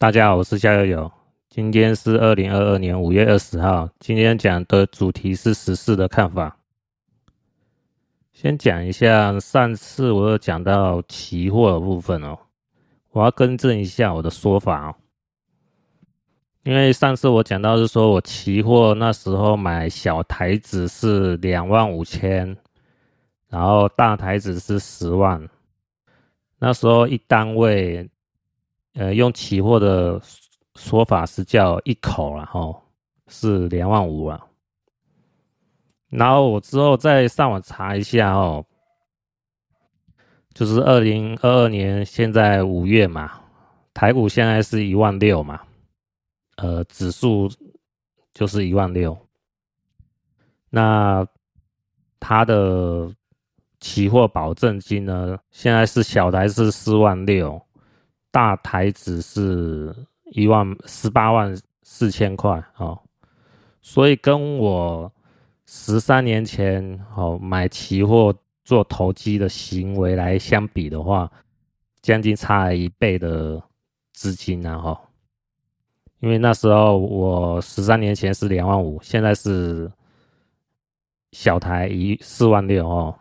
[0.00, 1.10] 大家好，我是夏悠悠。
[1.48, 3.88] 今天是二零二二年五月二十号。
[3.98, 6.56] 今天讲的主题是时事的看法。
[8.32, 12.38] 先讲一下，上次我有讲到期货的部分哦，
[13.10, 14.94] 我要更正一下我的说法哦。
[16.62, 22.56] 因为上次我讲到是说我期货那时候买小台子是两万五千，
[23.48, 25.48] 然后大台子是十万，
[26.60, 28.08] 那时候一单位。
[28.94, 30.20] 呃，用期货的
[30.74, 32.82] 说法是叫一口，然后
[33.28, 34.44] 是两万五啊。
[36.08, 38.64] 然后我之后再上网查一下哦，
[40.54, 43.40] 就是二零二二年现在五月嘛，
[43.92, 45.60] 台股现在是一万六嘛，
[46.56, 47.48] 呃，指数
[48.32, 49.16] 就是一万六。
[50.70, 51.26] 那
[52.18, 53.14] 它的
[53.80, 57.62] 期货保证金呢，现在是小台是四万六。
[58.38, 59.92] 大台子是
[60.26, 62.96] 一万十八万四千块哦，
[63.82, 65.12] 所以跟我
[65.66, 68.32] 十三年前哦买期货
[68.64, 71.28] 做投机的行为来相比的话，
[72.00, 73.60] 将近差了一倍的
[74.12, 75.00] 资金啊哈，
[76.20, 79.90] 因为那时候我十三年前是两万五，现在是
[81.32, 83.12] 小台一四万六哦。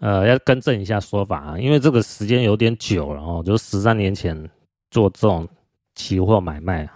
[0.00, 4.34] 呃，要更正一下说法啊，因为这个时间有点久了哦，就是十三年前
[4.90, 5.46] 做这种
[5.94, 6.88] 期货买卖。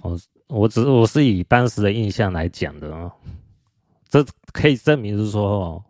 [0.00, 3.12] 我我只我是以当时的印象来讲的啊，
[4.08, 5.84] 这可以证明是说哦，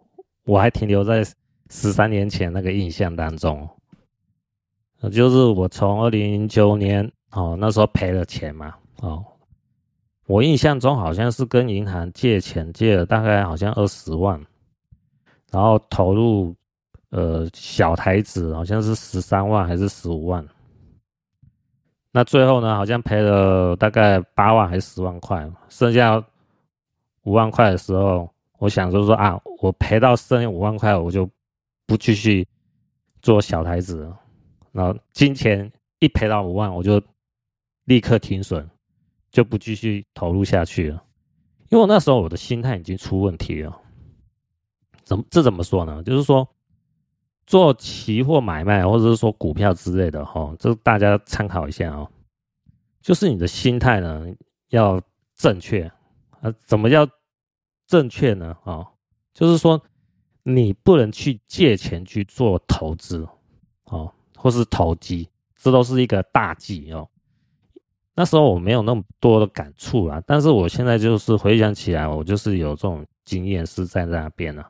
[0.45, 1.23] 我还停留在
[1.69, 3.69] 十三年前那个印象当中。
[5.13, 9.23] 就是我从二零零九年哦，那时候赔了钱嘛哦，
[10.27, 14.43] 我印象中好像是跟银行借钱借了大概好像二十万。
[15.51, 16.55] 然后投入，
[17.11, 20.47] 呃，小台子好像是十三万还是十五万，
[22.11, 26.23] 那最后呢，好像赔了大概八万还是十万块，剩下
[27.23, 28.29] 五万块的时候，
[28.59, 31.29] 我想说说啊，我赔到剩下五万块，我就
[31.87, 32.47] 不继续
[33.23, 34.19] 做小台子了。
[34.73, 35.71] 然后金钱
[36.01, 37.01] 一赔到五万，我就
[37.85, 38.69] 立刻停损，
[39.31, 41.03] 就不继续投入下去了，
[41.71, 43.81] 因为我那时候我的心态已经出问题了。
[45.07, 46.03] 怎么这怎么说呢？
[46.03, 46.47] 就是说，
[47.47, 52.11] 做期货买卖或者是说股票之类的哈，这大家参考一下哦。
[53.01, 54.27] 就是你的心态呢
[54.71, 55.01] 要
[55.37, 55.91] 正确
[56.41, 56.53] 啊。
[56.65, 57.09] 怎么叫
[57.87, 58.57] 正确呢？
[58.65, 58.85] 啊，
[59.33, 59.81] 就是说
[60.43, 63.25] 你不能去借钱去做投资
[63.85, 67.09] 哦，或是投机，这都是一个大忌哦。
[68.17, 74.69] 那时候我没有那么多的感触啦，但是我现在就是回想起来，我就是有这种经验是在那边了。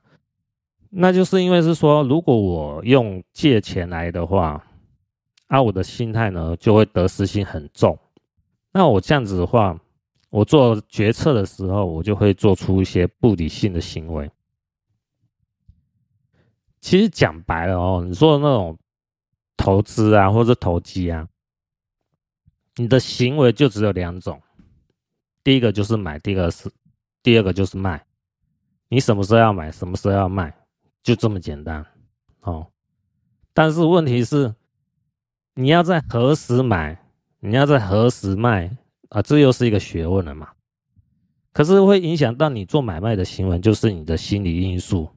[0.90, 4.64] 那就是因为是说，如果我用借钱来的话，
[5.48, 7.98] 啊，我的心态呢就会得失心很重。
[8.72, 9.78] 那我这样子的话，
[10.30, 14.30] 我做决策的时候，我就会做出一些不理性的行为。
[16.80, 18.78] 其实讲白了哦，你说的那种
[19.56, 21.26] 投资啊，或者投机啊，
[22.76, 24.40] 你的行为就只有两种，
[25.42, 26.70] 第一个就是买，第二个是，
[27.22, 28.04] 第二个就是卖。
[28.88, 30.54] 你什么时候要买，什么时候要卖。
[31.06, 31.86] 就这么简单，
[32.40, 32.66] 哦，
[33.54, 34.52] 但是问题是，
[35.54, 37.00] 你要在何时买，
[37.38, 38.76] 你要在何时卖
[39.10, 39.22] 啊？
[39.22, 40.48] 这又是一个学问了嘛。
[41.52, 45.08] 可是会影响到你做买卖的行为，就是你的心理因素。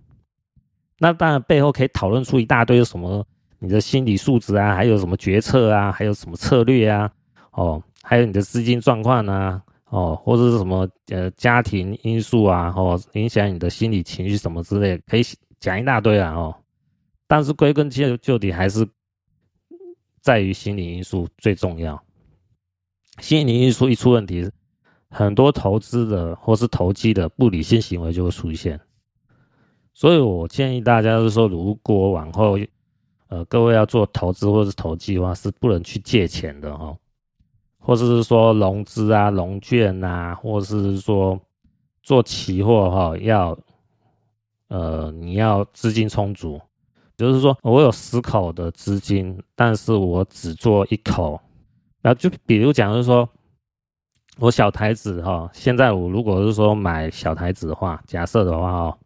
[1.00, 3.25] 那当然背后可以讨论出一大堆什么，
[3.57, 7.11] 你的心理素质啊，还有什么决策啊，还有什么策略啊，
[7.53, 15.23] 哦，还有你的资金状况啊，哦，或者是什么呃家庭因素啊，哦，影响你的心理情绪什么之类，可以。
[15.59, 16.55] 讲一大堆啊哦，
[17.27, 18.87] 但是归根结究底还是
[20.21, 22.01] 在于心理因素最重要。
[23.19, 24.49] 心理因素一出问题，
[25.09, 28.79] 很多投资的或是投机的不理性行为就会出现。
[29.93, 32.57] 所以我建议大家是说，如果往后
[33.27, 36.97] 呃各位要做投资或是投机的话，是不能去借钱的哦，
[37.79, 41.38] 或者是说融资啊、融券啊，或者是说
[42.01, 43.59] 做期货哈要。
[44.69, 46.60] 呃，你要资金充足，
[47.18, 51.39] 就是说我有十口的资金，但是我只做一口。
[52.01, 53.27] 然后就比如讲，就是说
[54.38, 58.98] 我小台子哈，现在我如果是说买小台子的话，假设的话哦，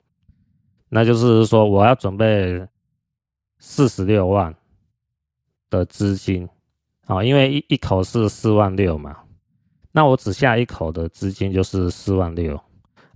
[0.89, 2.68] 那就是说我要准备
[3.57, 4.54] 四十六万
[5.71, 6.48] 的资金
[7.07, 9.18] 啊，因为一一口是四万六嘛，
[9.92, 12.62] 那我只下一口的资金就是四万六。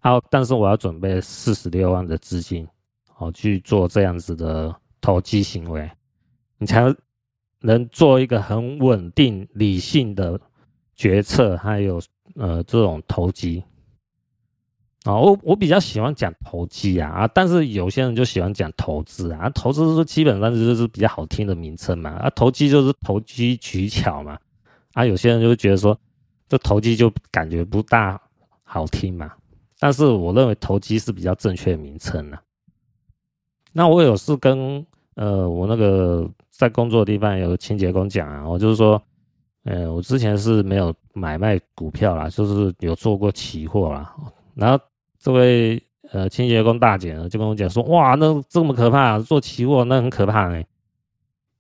[0.07, 2.65] 好，但是我要准备四十六万的资金，
[3.12, 5.92] 好去做这样子的投机行为，
[6.59, 6.95] 你才
[7.59, 10.39] 能做一个很稳定、理性的
[10.95, 12.01] 决策，还有
[12.36, 13.62] 呃这种投机。
[15.04, 24.39] 啊，我我比较喜欢讲投机啊啊，但是有些人就喜欢讲投资啊，投资是基本上就是比较好听的名称嘛，啊，投机就是投机取巧嘛，
[24.94, 26.00] 啊，有些人就觉得说
[26.48, 28.18] 这投机就感觉不大
[28.63, 29.33] 好听嘛，
[29.80, 32.42] 但是我认为投机是比较正确的名称啊。
[33.74, 34.86] 那我有事跟
[35.16, 39.02] 呃我那个在工作的地方有清洁工讲啊，我就是说，
[39.64, 44.16] 呃，我之前是没有买卖股票啦，就是有做过期货啦，
[44.56, 44.84] 然后。
[45.20, 45.82] 这位
[46.12, 50.66] 呃清洁工大姐呢，就跟我讲说，哇，那这么可怕，做期货那很可怕哎，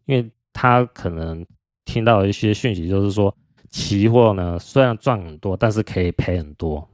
[0.05, 1.43] 因为她可能
[1.83, 3.35] 听到一些讯息，就是说
[3.71, 6.87] 期货呢虽然赚很多，但是可以赔很多。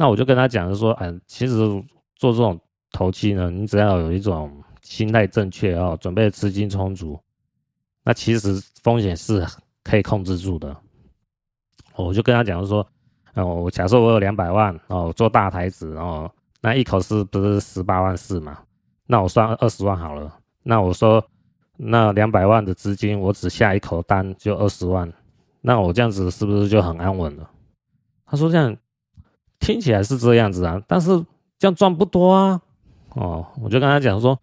[0.00, 1.58] 那我就跟他讲，就说，嗯，其实
[2.16, 2.58] 做这种
[2.90, 4.50] 投机呢，你只要有一种
[4.80, 7.20] 心态正确哦，准备资金充足，
[8.02, 9.46] 那其实风险是
[9.84, 10.74] 可以控制住的。
[11.96, 12.86] 我就跟他讲，就是说。
[13.34, 16.28] 哦，假设我有两百万哦，做大台子哦，
[16.60, 18.58] 那一口是不是十八万四嘛？
[19.06, 20.36] 那我算二十万好了。
[20.64, 21.24] 那我说，
[21.76, 25.10] 那两百万的资金，我只下一口单就二十万，
[25.60, 27.48] 那我这样子是不是就很安稳了？
[28.26, 28.76] 他说这样
[29.60, 31.24] 听起来是这样子啊，但是
[31.58, 32.60] 这样赚不多啊。
[33.10, 34.36] 哦，我就跟他讲说，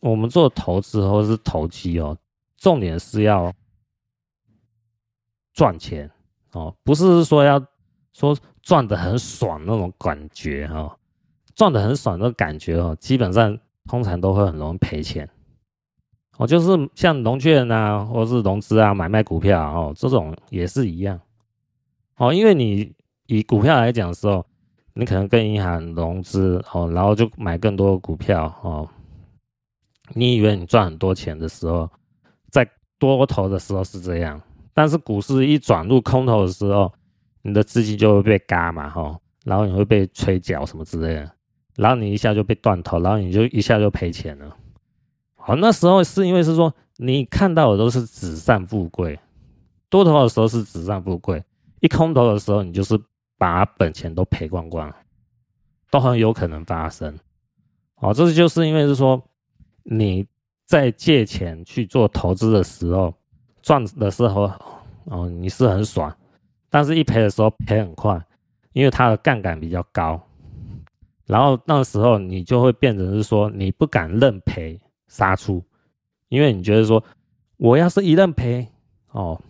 [0.00, 2.16] 我们做投资或者是投机哦，
[2.56, 3.52] 重点是要
[5.52, 6.10] 赚钱。
[6.52, 7.60] 哦，不是说要
[8.12, 10.96] 说赚的很爽那种感觉、哦，
[11.56, 13.58] 赚的很爽那种感觉哦，基本上
[13.88, 15.28] 通常都会很容易赔钱。
[16.36, 21.20] 哦，就是像融券啊，或者是融资啊，买卖股票哦，这种也是一样。
[22.16, 22.94] 哦，因为你
[23.26, 24.44] 以股票来讲的时候，
[24.92, 28.88] 你可能跟银行融资哦，然后就买更多股票哦。
[30.12, 31.90] 你以为你赚很多钱的时候，
[32.50, 32.68] 在
[32.98, 34.40] 多头的时候是这样。
[34.74, 36.92] 但是股市一转入空头的时候，
[37.42, 41.30] 你的资金就会被嘎嘛，吼，然后你会被催缴什么之类的，
[41.76, 44.54] 然后你一下就被断头，然后你就一下就赔钱了。
[45.36, 49.18] 好，那时候是因为是说你看到的都是纸上富贵，
[49.88, 51.42] 多头的时候是纸上富贵，
[51.80, 53.00] 一空头的时候你就是
[53.44, 54.90] 把本钱都赔光光，
[55.90, 57.14] 都很有可能发生。
[57.96, 59.22] 哦，这就是因为是说
[59.82, 60.26] 你
[60.64, 63.12] 在借钱去做投资的时候。
[63.60, 64.50] 赚的时候，
[65.04, 66.14] 哦，你是很爽，
[66.70, 68.22] 但是一赔的时候赔很快，
[68.72, 70.20] 因为它的杠杆比较高，
[71.24, 75.62] 然后那时候你就会变成是说你不敢认赔杀出，
[76.28, 77.02] 因为你觉得说
[77.56, 78.66] 我要是一认赔，
[79.12, 79.40] 哦，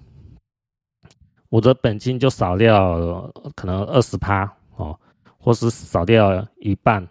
[1.55, 4.43] 我的本金就少掉可能二十趴
[4.75, 4.99] 哦，
[5.39, 7.09] 或是少掉一半，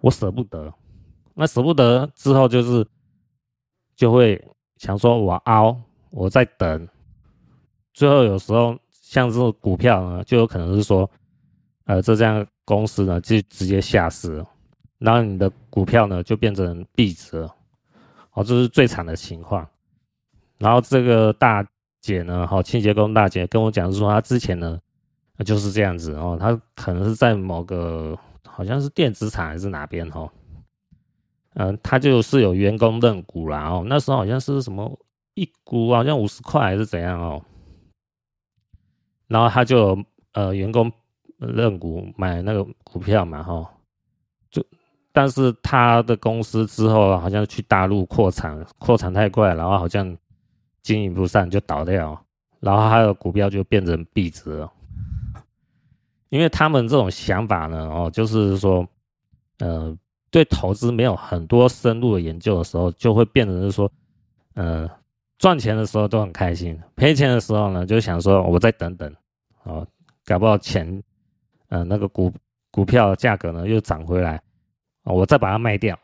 [0.00, 0.72] 我舍不得，
[1.34, 2.86] 那舍不得之后就是
[3.94, 4.42] 就会
[4.78, 5.78] 想说我凹。
[6.08, 6.88] 我在等，
[7.92, 11.10] 最后有时候像这种股票呢，就有可能是说，
[11.84, 14.42] 呃，这家公司呢就直接下市，
[14.96, 17.36] 然后你的股票呢就变成壁纸，
[18.32, 19.68] 哦，这是最惨的情况。
[20.56, 21.66] 然后这个大
[22.02, 24.78] 姐呢，好，清洁工大姐跟我讲说，她之前呢
[25.46, 30.28] 就是这样子哦，她可能是在某个好像是电子厂还是哪边哦，
[31.54, 34.98] 嗯、她就是有员工认股啦哦，那时候好像是什么。
[35.34, 37.42] 一股好像五十块还是怎样哦，
[39.28, 39.98] 然后她就
[40.32, 40.92] 呃员工
[41.38, 43.72] 认股买那个股票嘛哈，
[44.50, 44.62] 就
[45.10, 50.14] 但是他的公司之后好像去大陆扩产，扩产太快，然后好像
[50.82, 52.20] 经营不善就倒掉，
[52.60, 54.72] 然后他的股票就变成币值了。
[56.28, 58.86] 因为他们这种想法呢哦，就是说
[59.58, 59.96] 呃
[60.30, 63.90] 对投资没有很多深入的研究的时候，就会变成是说
[64.54, 64.90] 呃。
[65.38, 69.12] 赚钱的时候都很开心，赔钱的时候呢，就想说我再等等，
[69.64, 69.84] 哦，
[70.24, 71.02] 搞不好钱，
[71.66, 72.32] 呃，那个股
[72.70, 74.40] 股票价格呢又涨回来，
[75.02, 75.98] 我再把它卖掉，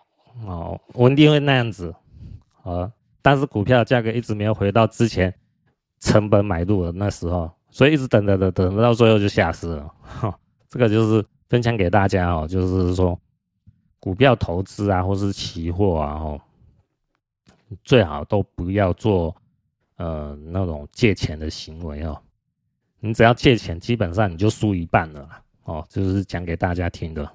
[0.45, 1.95] 哦，我一定会那样子，
[2.65, 2.91] 哦，
[3.23, 5.35] 但是股票价格一直没有回到之前
[6.01, 13.19] 成本买入的那时候，所以一直等等等等到最后就吓死了，哈， 这个就是分享给大家哦，就是说
[14.01, 16.41] 股票投资啊，或是期货啊，哦。
[17.85, 19.37] 最好都不要做，
[19.97, 22.19] 呃，那种借钱的行为哦。
[22.99, 25.29] 你只要借钱，基本上你就输一半了
[25.65, 25.87] 哦。
[25.91, 27.31] 就是讲给大家听的。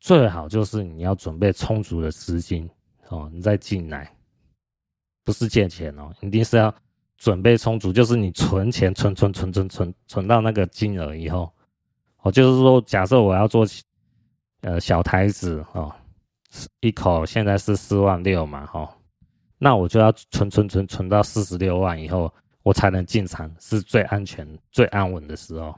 [0.00, 2.66] 最好就是你要准备充足的资金
[3.08, 4.10] 哦，你再进来，
[5.24, 6.72] 不是借钱哦，一定是要
[7.16, 11.52] 准备充足，就是你存钱，存存存存存存到那个金额以后，
[12.22, 13.66] 哦，就是说，假设我要做，
[14.60, 15.92] 呃，小台子哦。
[16.78, 18.88] 一口现在是四万六嘛，哈，
[19.58, 25.76] 那我就要存存存存到四十六万以后，我才能进场，是最安全、最安稳的时候。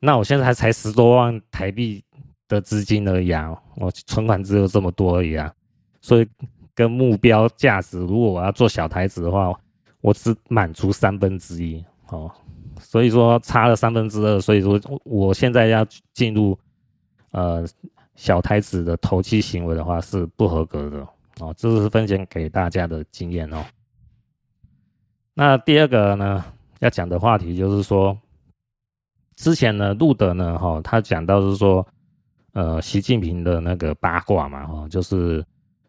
[0.00, 2.04] 那我现在才十多万台币
[2.46, 5.50] 的资金而已啊，我存款只有这么多而已啊，
[6.02, 6.28] 所以
[6.78, 9.52] 跟目标价值，如果我要做小台子的话，
[10.00, 12.30] 我只满足三分之一哦，
[12.78, 16.56] 所以说差了三分之二，所以说我现在要进入
[17.32, 17.66] 呃
[18.14, 21.04] 小台子的投机行为的话是不合格的。
[21.40, 23.64] 哦，这是分享给大家的经验哦。
[25.34, 26.44] 那第二个呢，
[26.78, 28.16] 要讲的话题就是说，
[29.34, 31.84] 之前呢，路德呢，哈，他讲到是说，
[32.52, 35.44] 呃，习近平的那个八卦嘛，哈，就是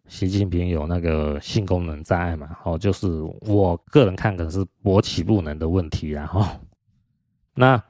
[0.10, 3.08] 习近平有那个性功能障碍嘛，哦，就是
[3.48, 6.46] 我个人看可能是勃起不能的问题，然后，
[7.56, 7.82] 那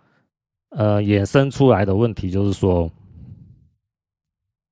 [0.70, 2.92] 呃，衍生出来的问题就是说。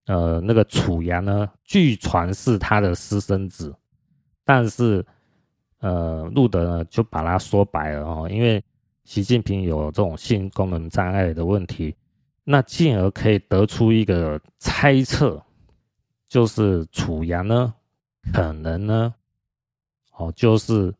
[0.10, 3.76] 呃，那个楚阳呢，据传是他的私生子，
[4.46, 5.06] 但是，
[5.80, 8.64] 呃，路德呢就把他说白了哦，因为
[9.04, 11.94] 习近平有这种性功能障碍的问题，
[12.46, 15.44] 那进而可以得出一个猜测，
[16.28, 17.74] 就是楚阳呢，
[18.34, 19.14] 可能呢，
[20.18, 20.94] 哦，就是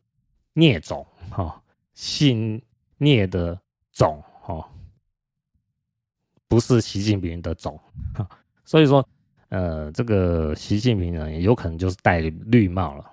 [0.54, 2.60] 孽种哈，性
[2.96, 3.60] 孽的
[3.92, 4.66] 种哈，
[6.48, 7.78] 不是习近平的种
[8.14, 8.28] 哈。
[8.64, 9.06] 所以说，
[9.50, 13.12] 呃，这个习近平呢，有可能就是戴绿帽了。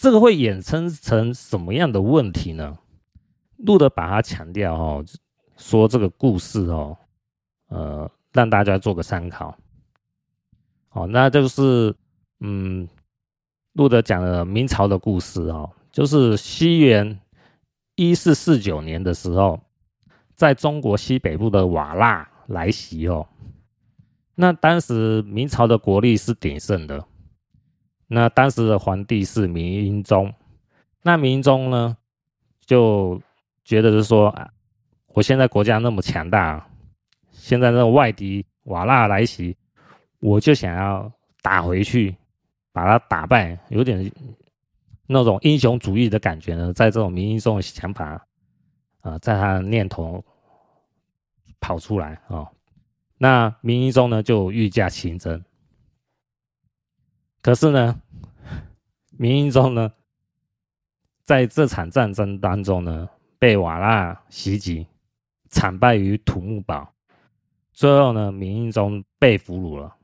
[0.00, 2.78] 这个会衍生成什么样的问题呢？
[3.56, 5.04] 路德把它强调哦，
[5.56, 6.96] 说这个故事哦，
[7.68, 9.56] 呃，让大家做个参考。
[10.92, 11.94] 哦，那就是，
[12.40, 12.88] 嗯，
[13.72, 17.18] 路德讲了明朝的故事哦，就是西元
[17.96, 19.60] 一四四九年的时候，
[20.34, 23.26] 在中国西北部的瓦剌来袭哦。
[24.34, 27.04] 那当时明朝的国力是鼎盛的，
[28.06, 30.32] 那当时的皇帝是明英宗，
[31.02, 31.96] 那明英宗呢
[32.64, 33.20] 就
[33.64, 34.50] 觉得是说啊，
[35.08, 36.66] 我现在国家那么强大，
[37.30, 39.56] 现在那种外敌瓦剌来袭，
[40.22, 41.12] 我就想要
[41.42, 42.16] 打回去，
[42.70, 44.08] 把他打败，有点
[45.08, 48.24] 那种英雄主义的感觉呢，在这种明英宗的想法
[49.00, 50.24] 啊、在他的念头
[51.58, 52.38] 跑出来啊。
[52.38, 52.48] 哦
[53.18, 55.44] 那明英宗呢就御驾亲征，
[57.40, 58.02] 可是呢，
[59.16, 59.92] 明英宗呢
[61.22, 64.88] 在这场战争当中呢被瓦剌袭击，
[65.50, 66.92] 惨败于土木堡，
[67.72, 69.96] 最后呢明英宗被俘虏了。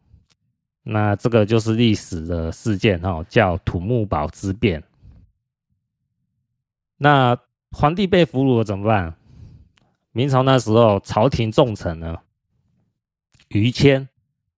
[0.91, 4.83] 那这个就是历史的事件哈，叫土木堡之变。
[6.97, 7.39] 那
[7.73, 9.15] 皇帝被俘虏了怎么办？
[10.13, 12.19] 明朝那时候朝廷重臣呢？
[13.49, 14.09] 于谦，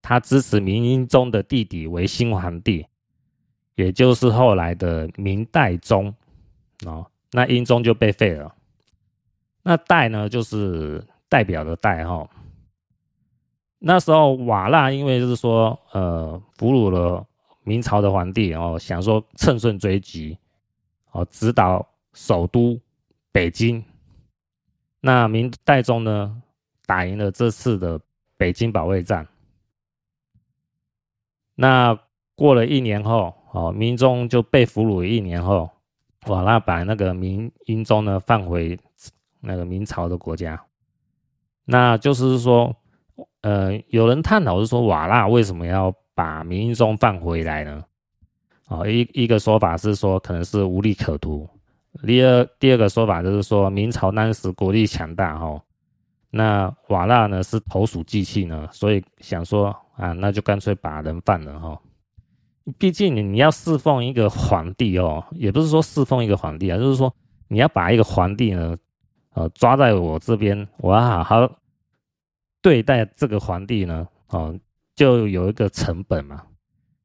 [0.01, 2.87] 他支持明英宗的弟弟为新皇帝，
[3.75, 6.15] 也就是后来的明代宗。
[6.87, 8.55] 哦，那英宗就被废了。
[9.65, 12.31] 那代呢，就是代表的代哈。
[13.81, 17.27] 那时候瓦剌因为就是说，呃，俘虏了
[17.65, 20.39] 明朝的皇帝哦，想说乘胜追击，
[21.11, 22.81] 哦，直捣首都
[23.33, 23.85] 北京。
[25.01, 26.41] 那明代宗呢，
[26.87, 28.01] 打赢了这次的。
[28.41, 29.29] 北京保卫战。
[31.55, 32.01] 那
[32.35, 35.05] 过了一年后，哦，明宗就被俘虏。
[35.05, 35.69] 一年后，
[36.27, 38.81] 瓦剌把那个明英宗呢放回
[39.41, 40.65] 那个明朝的国家。
[41.67, 42.75] 那就是说，
[43.43, 47.83] 呃，有人探讨是说，瓦剌为什么要把明英宗放回来呢？
[48.69, 51.49] 哦，一一个说法是说，可能是无利可图。
[52.07, 55.61] 第二第二个说法就是说，明朝当时国力强大，哈。
[56.31, 61.81] 那瓦剌呢是投鼠忌器呢，所以想说啊，那就干脆把人放了哈。
[62.79, 67.13] 毕竟你你要侍奉一个皇帝哦，也不是说侍奉一个皇帝啊，就是说
[67.49, 68.77] 你要把一个皇帝呢，
[69.35, 71.53] 呃，抓在我这边，我要好好
[72.63, 74.59] 对待这个皇帝呢，哦，
[74.95, 76.43] 就有一个成本嘛。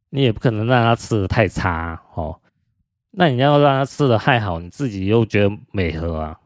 [0.09, 2.39] 你也不可能让他吃的太差哦，
[3.11, 6.39] 那你要让他吃的太好，你自己又觉得美和啊。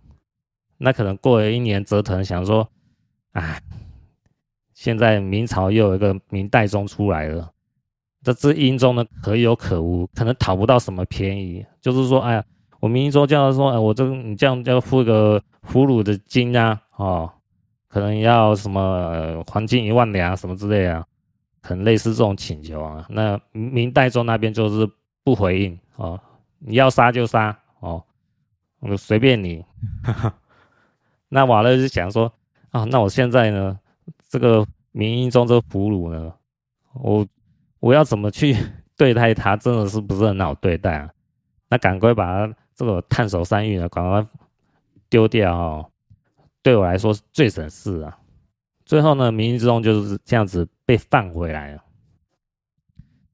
[0.77, 2.67] 那可能过了一年折腾，想说，
[3.33, 3.61] 哎，
[4.73, 7.51] 现在明朝又有一个明代宗出来了，
[8.23, 11.63] 这支英宗呢可有可无，可能讨不到什么便宜。
[11.79, 12.43] 就是说，哎呀，
[12.79, 17.31] 我明英宗叫他说，哎，我这个你这样要付个俘虏的金啊，哦，
[17.89, 21.03] 可能要什么、呃、黄金一万两什么之类啊，
[21.61, 23.05] 可能类似这种请求啊。
[23.09, 24.87] 那明代宗那边就是
[25.23, 26.19] 不回应哦，
[26.59, 28.01] 你要杀就杀哦，
[28.79, 29.65] 我随便你。
[30.03, 30.33] 哈哈。
[31.29, 32.31] 那瓦剌就想说
[32.69, 33.79] 啊，那我现在呢，
[34.27, 36.33] 这个明英宗这个俘虏呢，
[36.93, 37.25] 我
[37.79, 38.55] 我要怎么去
[38.95, 41.09] 对待他真的是不是很好对待啊？
[41.69, 44.25] 那赶快把他这个探手山芋呢，赶快
[45.09, 45.91] 丢掉哦。
[46.69, 48.15] 对我来说是最省事啊。
[48.85, 51.83] 最后呢，明英宗就是这样子被放回来了。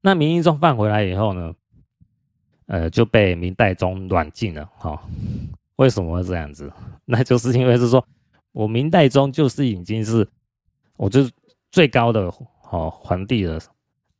[0.00, 1.54] 那明英宗放回来以后呢，
[2.64, 4.64] 呃，就被明代宗软禁了。
[4.78, 5.00] 哈、哦，
[5.76, 6.72] 为什么会这样子？
[7.04, 8.02] 那就是因为是说，
[8.52, 10.26] 我明代宗就是已经是，
[10.96, 11.30] 我就是
[11.70, 12.32] 最高的
[12.70, 13.60] 哦皇帝了。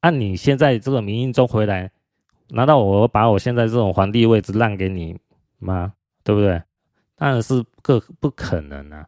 [0.00, 1.90] 按你现在这个明英宗回来，
[2.50, 5.18] 难道我把我现在这种皇帝位置让给你
[5.58, 5.94] 吗？
[6.22, 6.62] 对不对？
[7.16, 9.06] 当然是不不可能啊，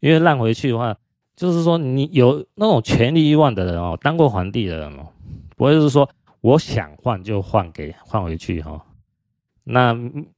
[0.00, 0.96] 因为让回去的话，
[1.34, 5.08] 就是说你有那种权力欲望的人哦，当过皇帝的人哦，
[5.56, 6.08] 不会是说
[6.40, 8.82] 我想换就换给换回去哈、哦。
[9.64, 9.94] 那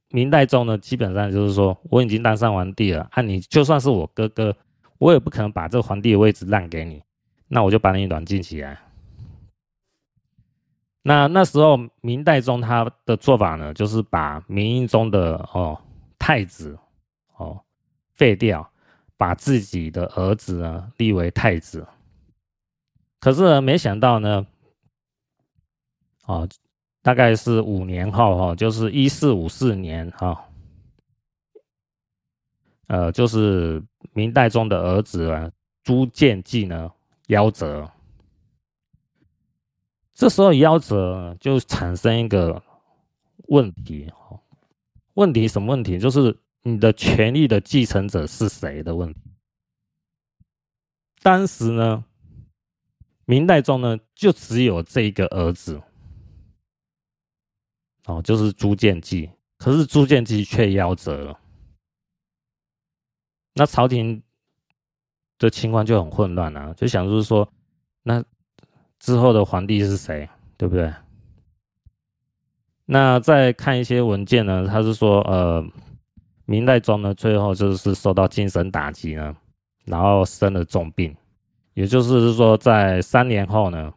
[0.08, 4.56] 明代宗呢，基本上就是说我已经当上皇帝了，啊、你就算是我哥哥，
[4.98, 7.02] 我也不可能把这个皇帝的位置让给你，
[7.48, 8.78] 那我就把你软禁起来。
[11.02, 15.78] 那那时候明代宗他的做法呢，就是把明英宗的哦
[16.18, 16.78] 太子
[17.42, 17.64] 哦
[18.14, 18.70] 废掉，
[19.16, 21.86] 把自己的儿子呢立为太子。
[23.18, 24.46] 可是呢，没想到呢，
[26.26, 26.48] 哦，
[27.02, 30.44] 大概是五年后哈，就是一四五四年哈，
[32.88, 33.82] 呃，就是
[34.12, 35.50] 明代宗的儿子啊
[35.82, 36.90] 朱见济呢
[37.28, 37.90] 夭折。
[40.14, 42.62] 这时候夭折就产生一个
[43.48, 44.12] 问题，
[45.14, 45.98] 问题什么问题？
[45.98, 49.20] 就是你的权力的继承者是谁的问题。
[51.22, 52.04] 当时呢，
[53.24, 55.80] 明代宗呢就只有这一个儿子，
[58.06, 59.30] 哦，就是朱见济。
[59.58, 61.38] 可是朱见济却夭折了，
[63.54, 64.22] 那朝廷
[65.38, 67.48] 的情况就很混乱啊，就想就是说，
[68.02, 68.24] 那。
[68.98, 70.28] 之后的皇帝是谁？
[70.56, 70.94] 对不对？
[72.84, 75.60] 那再看一些文件呢，他是说，呃，
[76.52, 79.34] 明代宗呢，最后就是受到精神打击呢，
[79.86, 81.16] 然后生了重病，
[81.72, 83.94] 也就是说，在三年后呢，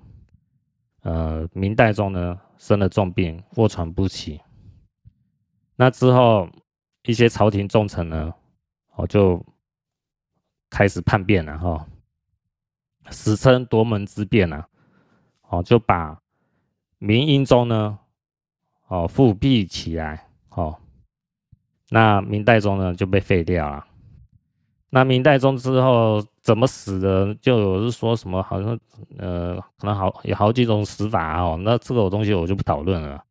[1.02, 4.40] 呃，明代宗呢生了重病，卧床不起。
[5.76, 6.48] 那之后，
[7.04, 8.34] 一些朝廷重臣呢，
[8.96, 9.46] 哦，就
[10.70, 11.86] 开始叛变了哈，
[13.12, 14.66] 史称夺门之变啊。
[15.50, 16.18] 哦，就把
[17.00, 18.00] 明英宗呢，
[18.88, 20.80] 哦，复辟起来，哦，
[21.90, 23.86] 那明代宗呢就被废掉了。
[24.90, 27.34] 那明代宗之后怎么死的？
[27.36, 28.80] 就有是说什么，好像
[29.18, 31.58] 呃，可能好有好几种死法哦。
[31.62, 33.24] 那这个东西我就不讨论了。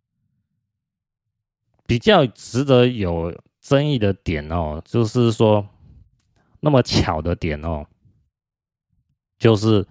[1.87, 5.67] 比较值得有争议的点哦，就是说
[6.61, 7.87] 那么巧的点哦，
[9.39, 9.87] 就是。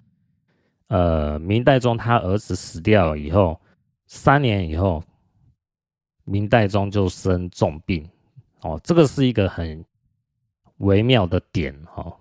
[0.88, 3.58] 呃，明代宗他儿子死掉以后，
[4.06, 5.02] 三年以后，
[6.24, 8.06] 明代宗就生重病，
[8.64, 9.84] 哦，这个是一个很
[10.78, 12.12] 微妙的点哦。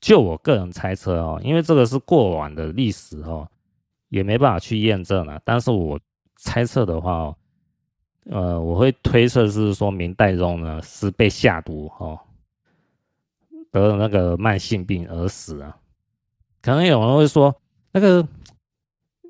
[0.00, 3.46] 就我个人猜测哦，因为这个是过往的历史哦，
[4.08, 5.38] 也没办法去验证了。
[5.44, 6.00] 但是我
[6.36, 7.36] 猜测的话哦，
[8.30, 12.18] 呃，我会推测是说明代宗呢是被下毒哦，
[13.70, 15.76] 得了那个慢性病而死啊。
[16.62, 17.54] 可能有人会说。
[17.90, 18.24] 那个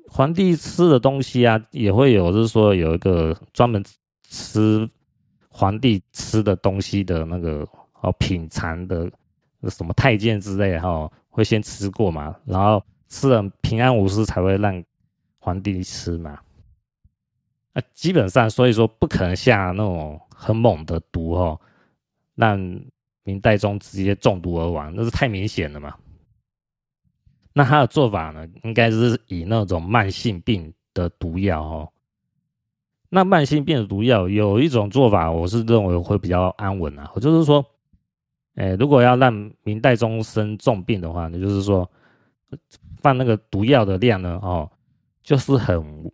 [0.09, 3.83] 皇帝吃的东西啊，也会有，就是说有一个专门
[4.27, 4.87] 吃
[5.59, 7.67] 皇帝吃的东西的那个
[7.99, 9.11] 哦，品尝的
[9.63, 14.81] 什么太监之类哈，会先吃过嘛，然后吃了平安无事才会让
[15.37, 16.39] 皇帝吃嘛。
[17.73, 21.59] 啊，基本上所以说不可能下那种很猛的毒哦，
[22.35, 22.57] 让
[23.23, 25.93] 明代宗直接中毒而亡，那是太明显了嘛。
[27.51, 31.91] 那他的做法呢，应该是以那种慢性病的毒药哦。
[33.09, 37.11] 那慢性病的毒药有一种做法，我是认为会比较安稳啊。
[37.15, 37.65] 我就是说，
[38.55, 41.89] 哎，如果要让明代宗生重病的话，那就是说，
[42.97, 44.69] 放那个毒药的量呢，哦，
[45.23, 46.11] 就是很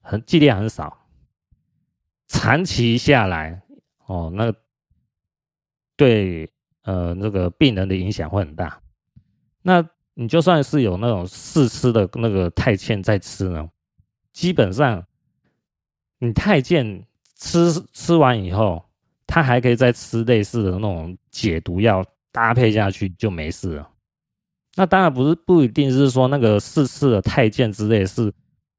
[0.00, 0.96] 很剂量很少，
[2.28, 3.60] 长期下来，
[4.06, 4.52] 哦，那
[5.96, 6.48] 对
[6.82, 8.80] 呃那个病人的影响会很大。
[9.62, 13.68] 那你就算是有那种试吃的那个太监在吃呢，
[14.32, 15.04] 基本上
[16.20, 17.04] 你太监
[17.34, 18.80] 吃吃完以后，
[19.26, 23.90] 他还可以再吃类似的那种解毒药搭配下去就没事了。
[24.76, 28.32] 那当然不是不一定是说那个四次的太监之类是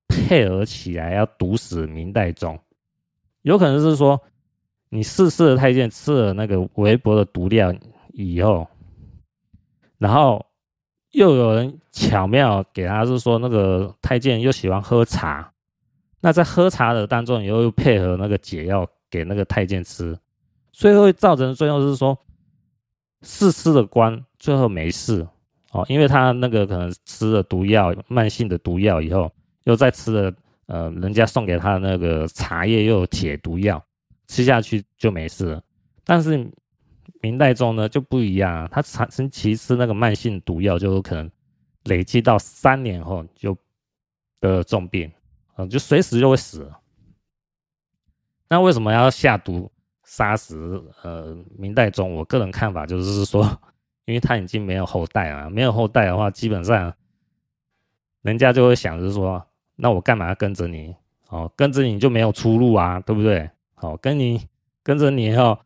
[0.07, 2.57] 配合起来要毒死明代宗，
[3.41, 4.21] 有可能是说
[4.87, 7.73] 你四次的太监吃了那个微薄的毒药
[8.13, 8.65] 以后，
[9.97, 10.45] 然后。
[11.13, 15.51] 又有人巧妙给他是说，那个太监又喜欢喝茶，
[16.21, 20.17] 那在喝茶的当中，又配合那个解药给那个太监吃，
[20.71, 22.17] 所以会造成的最后是说，
[23.23, 25.27] 试吃的官最后没事
[25.71, 29.31] 哦，因为他那个可能吃了毒药，慢性的毒药以后，
[29.63, 30.33] 又再吃了
[30.67, 33.83] 呃人家送给他那个茶叶，又有解毒药，
[34.27, 35.63] 吃下去就没事了。
[36.03, 36.47] 但是
[37.21, 41.29] 明代中呢就不一样啊，他长期吃那个慢性毒药，就有可能
[41.85, 43.57] 累积到三年后就
[44.39, 45.11] 得了重病。
[45.67, 46.71] 就随时就会死。
[48.49, 49.71] 那为什么要下毒
[50.03, 50.83] 杀死？
[51.03, 53.43] 呃，明代宗，我个人看法就是说，
[54.05, 56.93] 因为他已经没有后代了，没有后代的话，基本上
[58.21, 59.41] 人家就会想着说，
[59.77, 60.95] 那我干嘛要跟着你？
[61.29, 63.49] 哦，跟着你就没有出路啊，对不对？
[63.75, 64.45] 哦，跟你
[64.83, 65.57] 跟着你以后，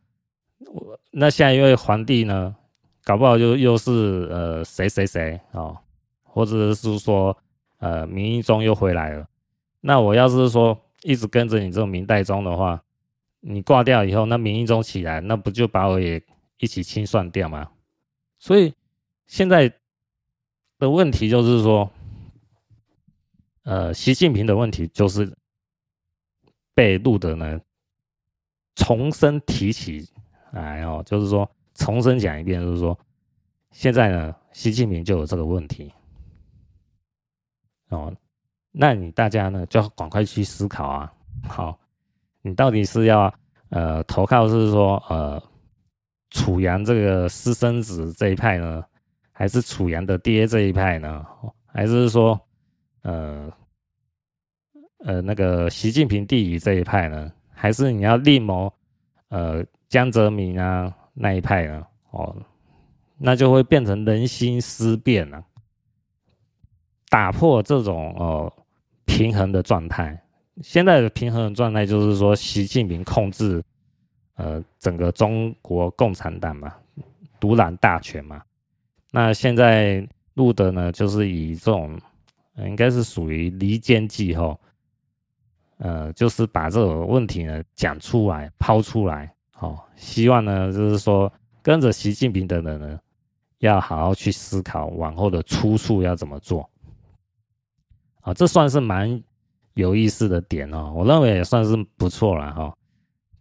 [0.72, 2.54] 我那下一位皇帝呢，
[3.02, 5.76] 搞不好就又是呃谁谁谁哦，
[6.22, 7.36] 或者是说
[7.78, 9.26] 呃明英宗又回来了。
[9.86, 12.82] 那我要是说一直跟着你这种明代宗的话，
[13.38, 16.20] 你挂掉以后，那明英宗起来，那不就把我也
[16.58, 17.70] 一起清算掉吗？
[18.36, 18.74] 所以
[19.26, 19.72] 现在
[20.80, 21.88] 的问题就是说，
[23.62, 25.32] 呃，习近平的问题就是
[26.74, 27.60] 被路德呢
[28.74, 30.08] 重新提起
[30.50, 32.98] 来哦，就是说重新讲一遍，就是说
[33.70, 35.92] 现在呢，习近平就有这个问题
[37.90, 38.12] 哦。
[38.78, 41.10] 那你大家呢就要赶快去思考啊！
[41.48, 41.78] 好，
[42.42, 43.32] 你到底是要
[43.70, 45.42] 呃投靠是说呃
[46.28, 48.84] 楚阳这个私生子这一派呢，
[49.32, 51.24] 还是楚阳的爹这一派呢？
[51.64, 52.38] 还是说
[53.00, 53.50] 呃
[54.98, 57.32] 呃那个习近平弟弟这一派呢？
[57.54, 58.70] 还是你要另谋
[59.28, 61.86] 呃江泽民啊那一派呢？
[62.10, 62.36] 哦，
[63.16, 65.42] 那就会变成人心思变了，
[67.08, 68.52] 打破这种哦。
[69.06, 70.20] 平衡的状态，
[70.62, 73.62] 现在的平衡的状态就是说，习近平控制，
[74.34, 76.74] 呃，整个中国共产党嘛，
[77.40, 78.42] 独揽大权嘛。
[79.10, 81.98] 那现在路德呢，就是以这种，
[82.58, 84.58] 应该是属于离间计后，
[85.78, 93.00] 呃，就是把这个问题呢讲出来、抛出来，哦，希望呢，就是说跟着习近平的人呢，
[93.60, 96.68] 要好好去思考往后的出处要怎么做。
[98.26, 99.22] 啊，这算是蛮
[99.74, 102.74] 有意思的点哦，我认为也算是不错了哈。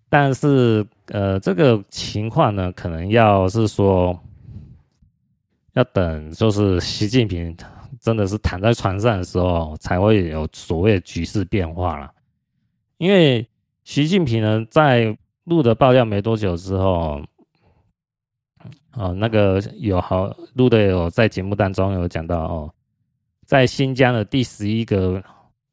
[0.10, 4.18] 但是，呃，这个情况呢，可能要是说，
[5.74, 7.58] 要等就是习近平
[8.00, 12.12] 真的是躺在床上的时候，才会有所谓的局势变化了。
[13.00, 13.50] 因为
[13.84, 17.20] 习近平呢，在录的爆料没多久之后，
[18.94, 22.72] 哦，那个有好录的有在节目当中有讲到哦。
[23.46, 25.24] 在新疆的第十一个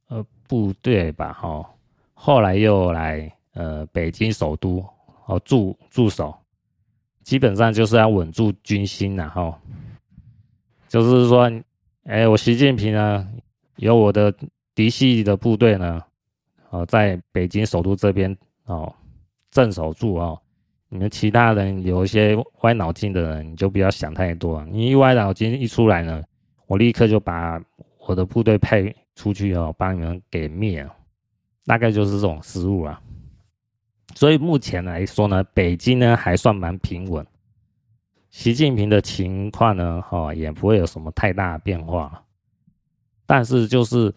[0.09, 1.67] 呃部队吧，哈，
[2.13, 4.85] 后来又来呃北京首都
[5.25, 6.35] 哦驻驻守，
[7.23, 9.55] 基本上就是要稳住军心然后
[10.87, 11.51] 就是说，
[12.05, 13.27] 哎，我习近平呢，
[13.77, 14.35] 有我的
[14.75, 16.03] 嫡系的部队呢，
[16.69, 18.95] 哦，在北京首都这边哦
[19.51, 20.39] 镇守住哦，
[20.91, 26.23] 你们其他人有一些歪脑筋的人，你就不要想太多，你一歪脑筋一出来呢。
[26.73, 27.63] 我立刻就把
[27.99, 28.83] 我的部队派
[29.15, 30.91] 出去哦，把你们给灭了，
[31.67, 32.99] 大概就是这种思路啊。
[34.15, 37.27] 所以目前来说呢，北京呢还算蛮平稳，
[38.31, 42.25] 习近平的情况呢，哈也不会有什么太大的变化。
[43.27, 44.11] 但是就是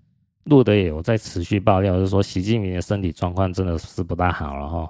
[0.46, 4.90] 路德也有在持续爆料，就是说习近平的身体状况真的是不大好了哈，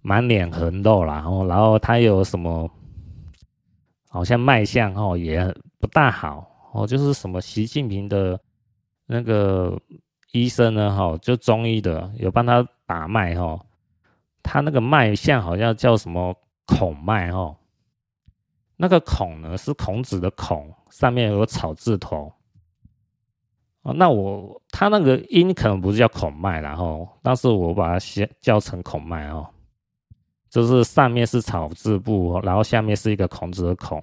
[0.00, 2.70] 满脸横肉啦，然后然后他有什么，
[4.08, 6.50] 好像脉象哦也不大好。
[6.74, 8.38] 哦，就是什么习近平的
[9.06, 9.80] 那个
[10.32, 10.92] 医生呢？
[10.92, 13.64] 哈，就中医的有帮他把脉哈，
[14.42, 16.34] 他那个脉象好像叫什么
[16.66, 17.56] 孔脉哈，
[18.76, 22.32] 那个孔呢是孔子的孔，上面有个草字头。
[23.82, 29.48] 哦，那我他那个音可能不是叫孔脉，然后但是我把它写叫成孔脉哦，
[30.50, 34.02] 就是上面是草字部，然后下面是一个孔子的孔。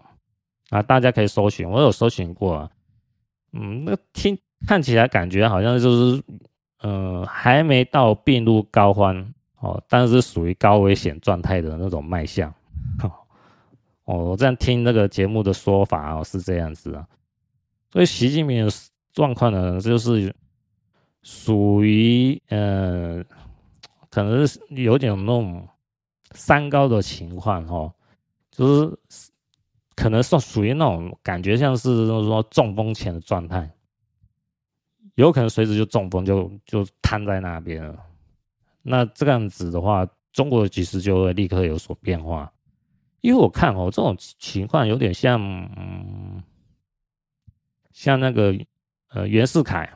[0.71, 2.71] 啊，大家可以搜寻，我有搜寻过啊，
[3.51, 6.23] 嗯，那听看起来感觉好像就是，
[6.84, 9.25] 嗯、还没到病入膏肓
[9.60, 12.53] 哦，但是属于高危险状态的那种脉象，
[14.05, 17.05] 哦，我这样听那个节目的说法哦，是这样子啊，
[17.91, 18.71] 所以习近平的
[19.12, 20.34] 状况呢，就是
[21.21, 23.21] 属于呃，
[24.10, 25.67] 可能是有点那种
[26.31, 27.93] 三高的情况哦，
[28.49, 29.27] 就是。
[30.02, 33.70] 可能是属于那种感觉，像是说中风前的状态，
[35.14, 38.04] 有可能随时就中风就，就瘫在那边了。
[38.82, 42.52] 那这样子的话，中国的局势就会立刻有所变化。
[43.20, 45.40] 因为我看哦，这种情况有点像，
[45.78, 46.42] 嗯，
[47.92, 48.56] 像那个
[49.10, 49.88] 呃袁世凯。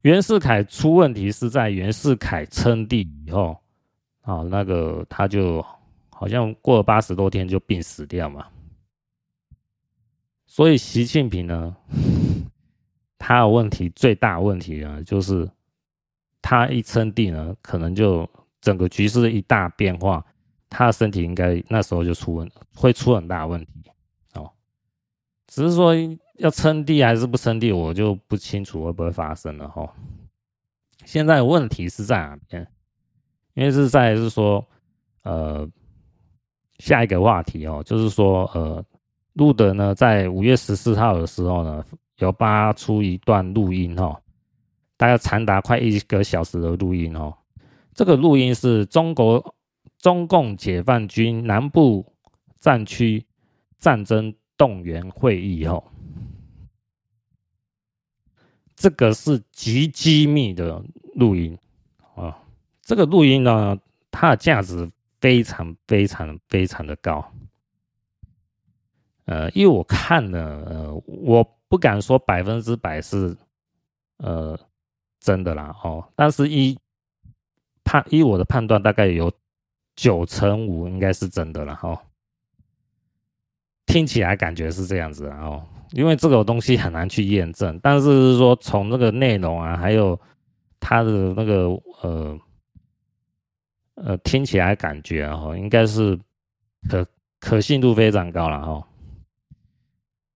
[0.00, 3.60] 袁世凯出问题是在袁世凯称帝以后，
[4.22, 5.62] 啊，那个他就
[6.18, 8.46] 好像过了八十多天就病死掉嘛。
[10.46, 11.76] 所以习近平呢，
[13.18, 15.48] 他的问题最大问题呢，就是
[16.40, 18.28] 他一称帝呢，可能就
[18.60, 20.24] 整个局势一大变化，
[20.70, 23.72] 他的身体应该那时候就出问，会出很大问题
[24.34, 24.50] 哦。
[25.46, 25.94] 只是说。
[26.38, 29.90] 要称帝还是不称帝，我就不清楚会不会发生了哈。
[31.06, 32.70] 现在问题是在哪边？
[33.54, 34.62] 因为是在是说，
[35.22, 35.66] 呃，
[36.78, 38.84] 下一个话题哦，就是说，呃，
[39.34, 41.84] 路德呢在五月十四号的时候呢，
[42.18, 44.16] 有发出一段录音哦，
[44.96, 47.34] 大概长达快一个小时的录音哦。
[47.94, 49.54] 这个录音是中国
[49.98, 52.04] 中共解放军南部
[52.60, 53.24] 战区
[53.78, 55.82] 战争动员会议哦。
[58.74, 60.84] 这个是极机密的
[61.14, 61.56] 录音
[62.14, 62.36] 啊！
[62.82, 63.74] 这个录音呢，
[64.10, 64.86] 它的价值
[65.26, 67.32] 非常非常非常的高。
[69.24, 73.36] 呃，因为我看了，呃，我不敢说百分之百是
[74.18, 74.56] 呃
[75.18, 76.78] 真的啦哦，但是依
[77.82, 79.32] 判依我的判断，大概有
[79.96, 81.98] 九成五应该是真的了、哦。
[83.84, 85.66] 听起来感觉是这样子啊哦。
[85.90, 90.16] 因为这个东西很难去验证，但是是说从那个内容啊，还有
[90.78, 91.64] 它的那个
[92.02, 92.38] 呃
[93.96, 96.18] 呃听起来感觉哈，应该是
[96.88, 97.06] 可
[97.40, 98.86] 可信度非常高了哈。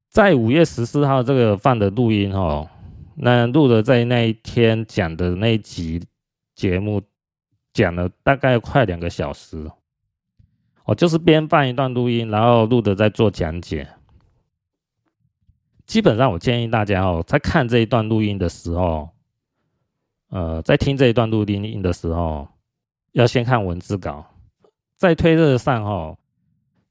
[0.08, 2.68] 在五月十四号这个放的录音哈，
[3.14, 6.02] 那录的在那一天讲的那一集
[6.56, 7.00] 节目
[7.72, 9.70] 讲了大概快两个小时，
[10.84, 13.88] 哦，就是边放一段录音，然后录的在做讲解。
[15.86, 19.10] 基本上，我建议大家哦，在看这一段录音的时候，
[20.30, 22.48] 呃，在听这一段录音的时候，
[23.12, 24.24] 要先看文字稿。
[24.96, 26.16] 在推特上哈，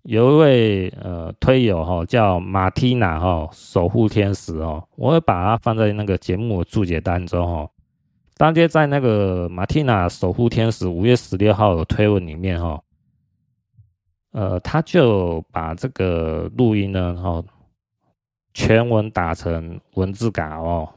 [0.04, 7.70] 有一位呃推友哈叫马蒂娜哈守护天使哦，我会把它放在那个节目注解当中哈。
[8.38, 12.82] 当天在那个马蒂娜守护天使五月十六号的推文里面哈，
[14.32, 17.44] 呃，他就把这个录音呢哈。
[18.52, 20.90] 全文打成文字稿哦，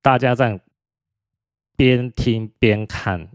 [0.00, 0.58] 大家在
[1.76, 3.28] 边听边看，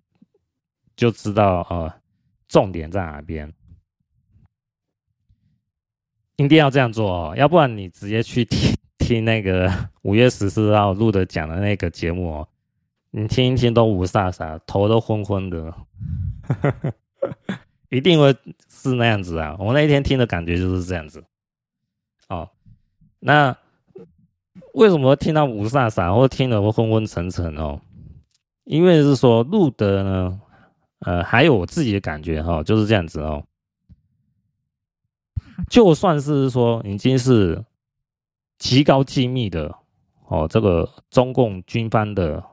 [1.00, 1.94] 就知道呃
[2.50, 3.54] 重点在哪边。
[6.36, 12.48] 一定要这样做哦，要不然你直接去听 听那个五月十四号录的讲的那个节目哦，
[13.12, 15.74] 你听一听都雾煞煞，头都昏昏的，
[17.90, 18.36] 一定会
[18.68, 19.56] 是那样子啊！
[19.58, 21.24] 我那一天听的感觉就是这样子，
[22.28, 22.50] 哦。
[23.20, 23.56] 那
[24.74, 27.80] 为什么听到雾煞煞，或听得我昏昏沉沉哦？
[28.66, 30.40] 因为是说路德呢，
[31.00, 33.46] 呃，还有我自己的感觉哈，就是这样子哦。
[35.70, 37.64] 就算是说已经是
[38.58, 39.76] 极高机密的
[40.28, 42.44] 哦，这个中共军方的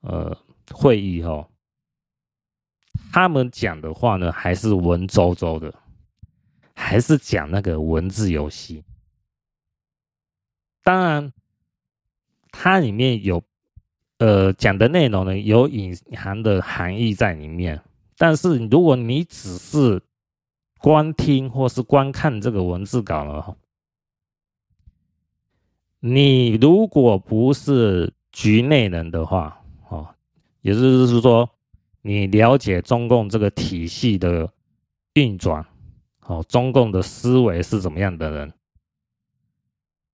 [0.00, 0.36] 呃
[0.72, 1.48] 会议哈，
[3.12, 5.72] 他们讲的话呢，还是文绉绉的，
[6.74, 8.82] 还是讲那个文字游戏。
[10.82, 11.32] 当然，
[12.50, 13.42] 它里面有，
[14.18, 17.80] 呃，讲的内容呢，有隐含的含义在里面。
[18.16, 20.02] 但是，如果你只是
[20.80, 23.56] 观听或是观看这个文字稿呢，
[26.00, 30.08] 你如果不是局内人的话，哦，
[30.62, 31.48] 也就是说，
[32.02, 34.52] 你了解中共这个体系的
[35.14, 35.64] 运转，
[36.26, 38.52] 哦，中共的思维是怎么样的人？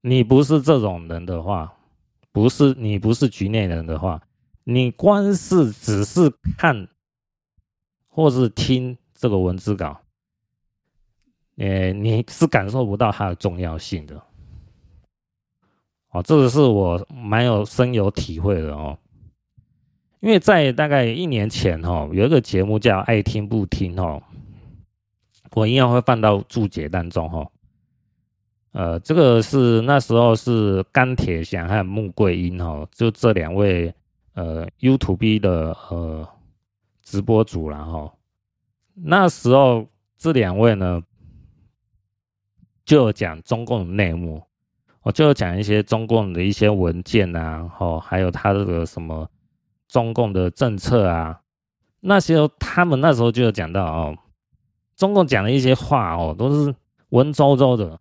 [0.02, 1.74] 你不是这种人的话，
[2.34, 4.20] 不是你不是局内人的话，
[4.64, 6.88] 你光是只是看
[8.08, 10.00] 或是听这个文字稿，
[11.56, 14.20] 呃，你是感受不到它的重要性的。
[16.10, 18.98] 哦，这个是我蛮有深有体会的哦。
[20.18, 24.20] 因为在大概一年前哦，有一个节目叫《爱听不听》哦，
[25.52, 27.52] 我一样会放到注解当中哦。
[28.74, 33.94] 呃，这个是那时候是钢铁侠还有穆桂英哈，就这两位
[34.32, 36.28] 呃 YouTube 的呃
[37.04, 38.12] 直播主然后
[38.94, 39.86] 那时候
[40.18, 41.00] 这两位呢
[42.84, 44.42] 就讲中共的内幕
[45.02, 49.30] 我就讲一些中共的一些文件啊，哦，还有他这个什么
[49.86, 51.42] 中共的政策啊，
[52.00, 54.18] 那些他们那时候就有讲到哦，
[54.96, 56.74] 中共讲的一些话哦，都是
[57.10, 58.00] 文绉绉的，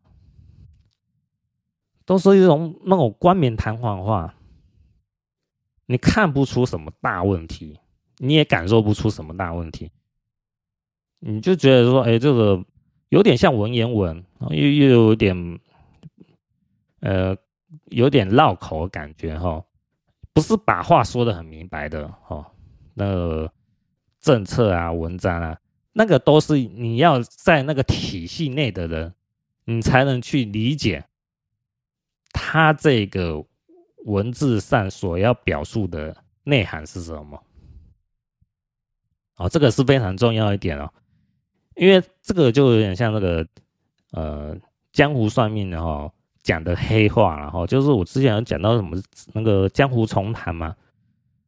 [2.06, 4.34] 都是一种那种冠冕堂皇的话，
[5.86, 7.80] 你看不出什么大问题，
[8.18, 9.92] 你也感受不出什么大问题，
[11.20, 12.64] 你就觉得说，哎，这个。
[13.10, 15.60] 有点像文言文，又又有点，
[17.02, 17.38] 呃，
[17.92, 19.64] 有点绕口的感觉哈，
[20.34, 22.52] 不是把话说的很明白的哈。
[22.96, 23.54] 那个
[24.20, 25.56] 政策啊、文章啊，
[25.92, 29.14] 那个都是你要在那个体系内的人，
[29.66, 31.06] 你才能去理解
[32.34, 33.42] 他这个
[34.06, 37.42] 文字上所要表述的内涵是什么。
[39.38, 40.92] 哦，这个是非常重要一点哦。
[41.76, 43.48] 因为这个就有点像那个，
[44.12, 44.56] 呃，
[44.92, 46.12] 江湖算命的哈，
[46.44, 48.96] 讲的黑话，然后就是我之前有讲到什么
[49.34, 50.76] 那个江湖重谈嘛，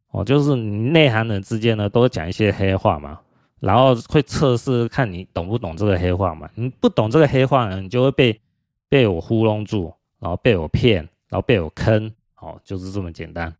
[0.10, 3.19] 哦，就是你内行人之间呢，都会讲一些黑话嘛，
[3.60, 8.41] 然后会测试看你懂不懂这个黑话嘛，你不懂这个黑话呢，你就会被
[8.89, 10.97] 被我糊弄住，然后被我骗，
[11.30, 13.56] 然后被我坑，哦，就是这么简单。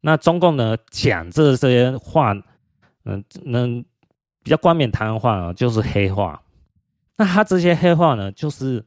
[0.00, 2.34] 那中共呢，讲这这些话，
[3.04, 3.84] 嗯，能。
[4.44, 6.42] 比较冠冕堂皇啊，就是黑话。
[7.16, 8.84] 那他这些黑话呢，就是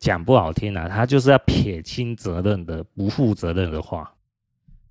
[0.00, 4.12] 讲不好听啊，他就是要撇清责任的、不负责任的话。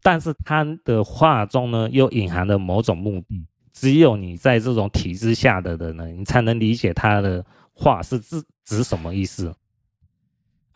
[0.01, 3.45] 但是他的话中呢，又隐含了某种目的。
[3.73, 9.53] 只有你在这种体制下的人呢，你才能理解他的话是指指什么意思。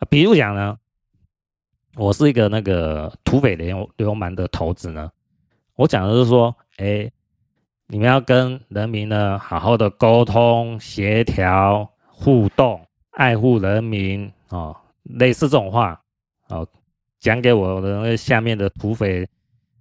[0.08, 0.78] 比如讲呢，
[1.96, 5.10] 我是一个那个土匪流流氓的头子呢，
[5.74, 7.10] 我讲的是说，哎。
[7.92, 16.00] 你们要跟人民呢好好的沟通、协调、互动、爱护人民哦，类似这种话
[16.50, 16.64] 哦，
[17.18, 19.28] 讲给我的那下面的土匪，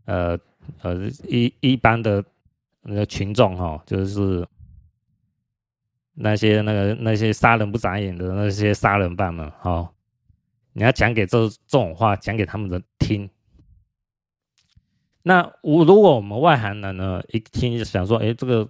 [0.05, 0.35] 呃
[0.81, 0.95] 呃
[1.27, 2.23] 一一般的
[2.81, 4.43] 那个群众、哦，就是
[6.15, 9.87] 那些那个那些杀人不眨眼的那些杀人犯们哦，
[10.79, 13.29] 你要讲给这这种话讲给他们的听。
[15.21, 18.65] 那我如果我们外行人呢，一听就想说，哎，这个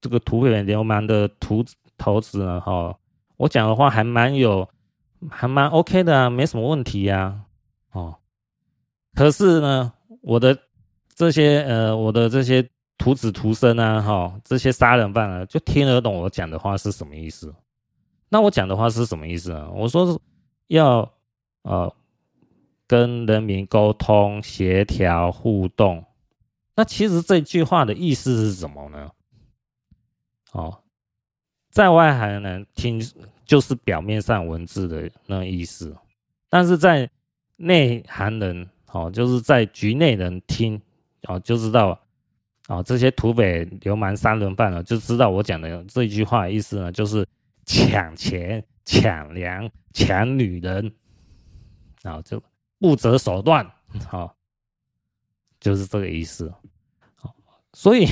[0.00, 1.64] 这个土匪流氓的图
[1.96, 2.98] 头子呢，哈，
[3.36, 4.68] 我讲的话还蛮有，
[5.30, 7.44] 还蛮 OK 的啊，没什么问题呀，
[7.92, 8.16] 哦。
[9.14, 10.58] 可是呢，我的
[11.14, 17.54] 这些呃，我的这些徒子徒孙啊，哈，这些杀人犯啊，就听得懂我讲的话是什么意思？
[18.28, 19.70] 那我讲的话是什么意思啊？
[19.72, 20.18] 我说是
[20.66, 21.08] 要
[21.66, 21.94] 呃。
[22.88, 26.04] 跟人民沟通、协调、互动，
[26.76, 29.10] 那其实这句话的意思是什么呢？
[30.52, 30.84] 哦，
[31.68, 33.02] 在外行人听
[33.44, 35.96] 就是表面上文字的那意思，
[36.48, 37.10] 但是在
[37.56, 40.80] 内行人哦，就是在局内人听
[41.24, 41.98] 哦，就知道
[42.68, 47.26] 哦，这些土匪流氓杀人犯了，就知道我讲的这句话的意思呢，就是
[47.64, 50.92] 抢钱、抢粮、抢女人，
[52.06, 52.40] 然后就。
[52.78, 53.66] 不择手段，
[54.06, 54.36] 好，
[55.58, 56.52] 就是这个意思。
[57.14, 57.34] 好，
[57.72, 58.06] 所以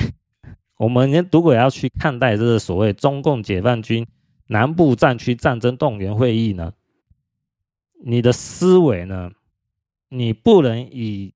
[0.77, 4.07] 我们如果要去看待这个所谓中共解放军
[4.47, 6.73] 南部战区战争动员会议呢，
[8.03, 9.29] 你的思维呢，
[10.09, 11.31] 你不能以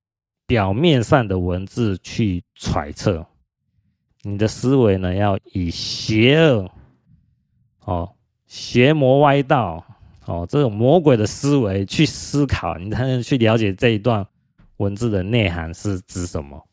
[0.47, 3.27] 表面上的文字去揣测，
[4.23, 6.71] 你的思维呢，要以邪恶，
[7.85, 8.15] 哦，
[8.47, 9.85] 邪魔歪道。
[10.29, 14.25] 哦，这种魔鬼的思维去思考，你才能去了解这一段
[14.77, 16.63] 文字的内涵是指什么。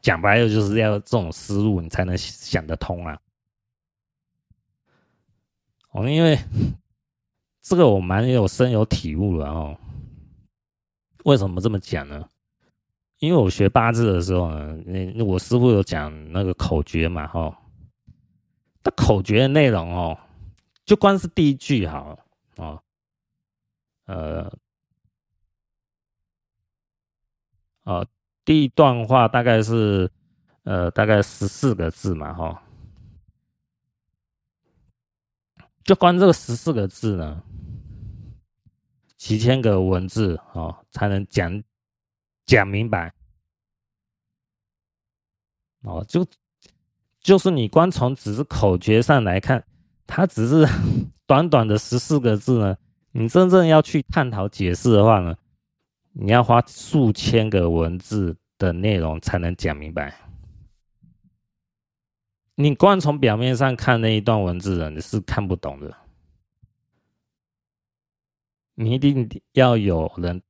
[0.00, 3.18] 讲白了，就是要这种思路，你才能想得通啊。
[5.90, 6.38] 哦，因为
[7.60, 9.76] 这个我蛮有深有体悟的哦。
[11.24, 12.26] 为什么这么讲呢？
[13.18, 14.82] 因为我学八字的时候呢，
[15.14, 17.54] 那我师傅有讲那个口诀嘛，哈。
[18.82, 20.18] 那口诀的内容哦，
[20.86, 22.18] 就光是第一句好了。
[22.60, 22.82] 哦，
[24.04, 24.52] 呃，
[27.84, 28.06] 哦，
[28.44, 30.12] 第一段话大概是，
[30.64, 32.62] 呃，大概十四个字嘛，哈、
[35.84, 37.42] 就光这个十四个字呢，
[39.16, 41.62] 几千个文字哦，才能讲
[42.44, 43.14] 讲明白，
[45.80, 46.26] 哦，就
[47.20, 49.66] 就是你光从只是口诀上来看，
[50.06, 50.68] 它只是。
[51.30, 52.76] 短短的十四个字呢，
[53.12, 55.36] 你真正要去探讨解释的话呢，
[56.12, 60.12] 你要花数千个文字的内容才能讲明白。
[62.56, 65.96] 你光从表面上看那一段文字呢，你是看不懂的。
[68.74, 70.42] 你一定要有人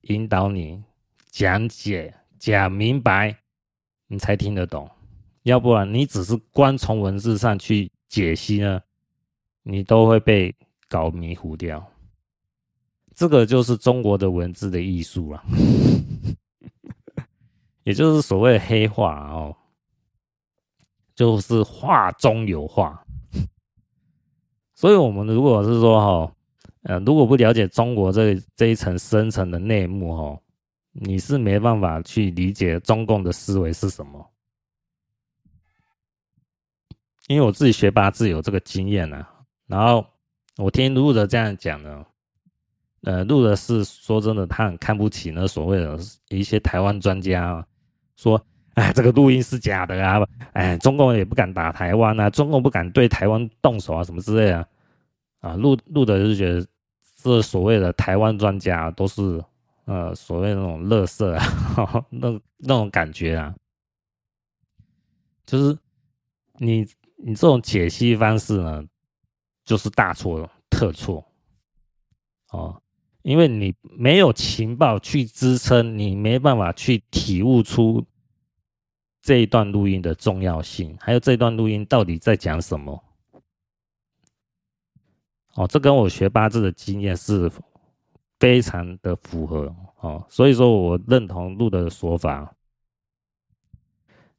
[0.00, 0.82] 引导你
[1.30, 3.38] 讲解讲明白，
[4.08, 4.90] 你才听得懂。
[5.44, 8.82] 要不然你只是光从文字上去解析呢，
[9.70, 10.54] 你都会被
[10.88, 11.86] 搞迷糊掉。
[13.14, 15.44] 这个就是中国的文字的艺术了，
[17.82, 19.54] 也就是所谓的黑话哦，
[21.14, 23.04] 就是话中有话。
[24.74, 26.34] 所以，我们如果是说哈，
[26.82, 30.40] 呃，如果不了解中国这这一层深层的内幕哈，
[30.92, 34.32] 你是没办法去理解中共的思维是什么。
[37.26, 39.26] 因为我自己学八字有这个经验呢，
[39.68, 40.04] 然后
[40.56, 42.04] 我听路德这样讲呢，
[43.02, 45.96] 呃，路德是说真的，他很看不起那所谓的
[46.30, 47.64] 一些台湾专家，
[48.16, 48.44] 说，
[48.74, 54.66] 哎，这个录音是假的啊，哎，中共也不敢打台湾啊，中共不敢对台湾动手啊，什么之类的，
[55.40, 56.66] 啊，路路德就觉得
[57.22, 59.44] 这所谓的台湾专家都是
[59.84, 63.54] 呃所谓那种乐色啊， 那那种感觉啊，
[65.44, 65.78] 就是
[66.56, 66.86] 你。
[67.20, 68.80] 你这种解析方式呢，
[69.68, 71.22] 就是大错特错
[72.52, 72.80] 哦，
[73.20, 78.02] 因为你没有情报去支撑，你没办法去体悟出
[79.20, 83.04] 这一段录音的重要性，还有这段录音到底在讲什么。
[85.52, 87.52] 哦，这跟我学八字的经验是
[88.40, 92.54] 非常的符合哦，所以说我认同路德的说法。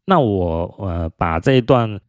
[0.05, 2.01] 那我呃把这一段。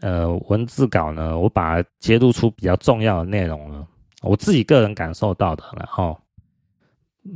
[0.00, 3.86] 呃，文字稿呢，我把它截录出比较重要的内容呢，
[4.22, 6.16] 我自己个人感受到的，然后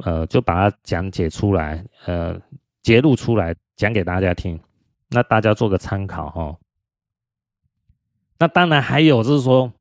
[0.05, 2.41] 呃，就把它讲解出来，呃，
[2.83, 4.61] 揭露出来讲给大家听，
[5.09, 6.57] 那大家做个参考哈。
[8.39, 9.73] 那当然还有就是说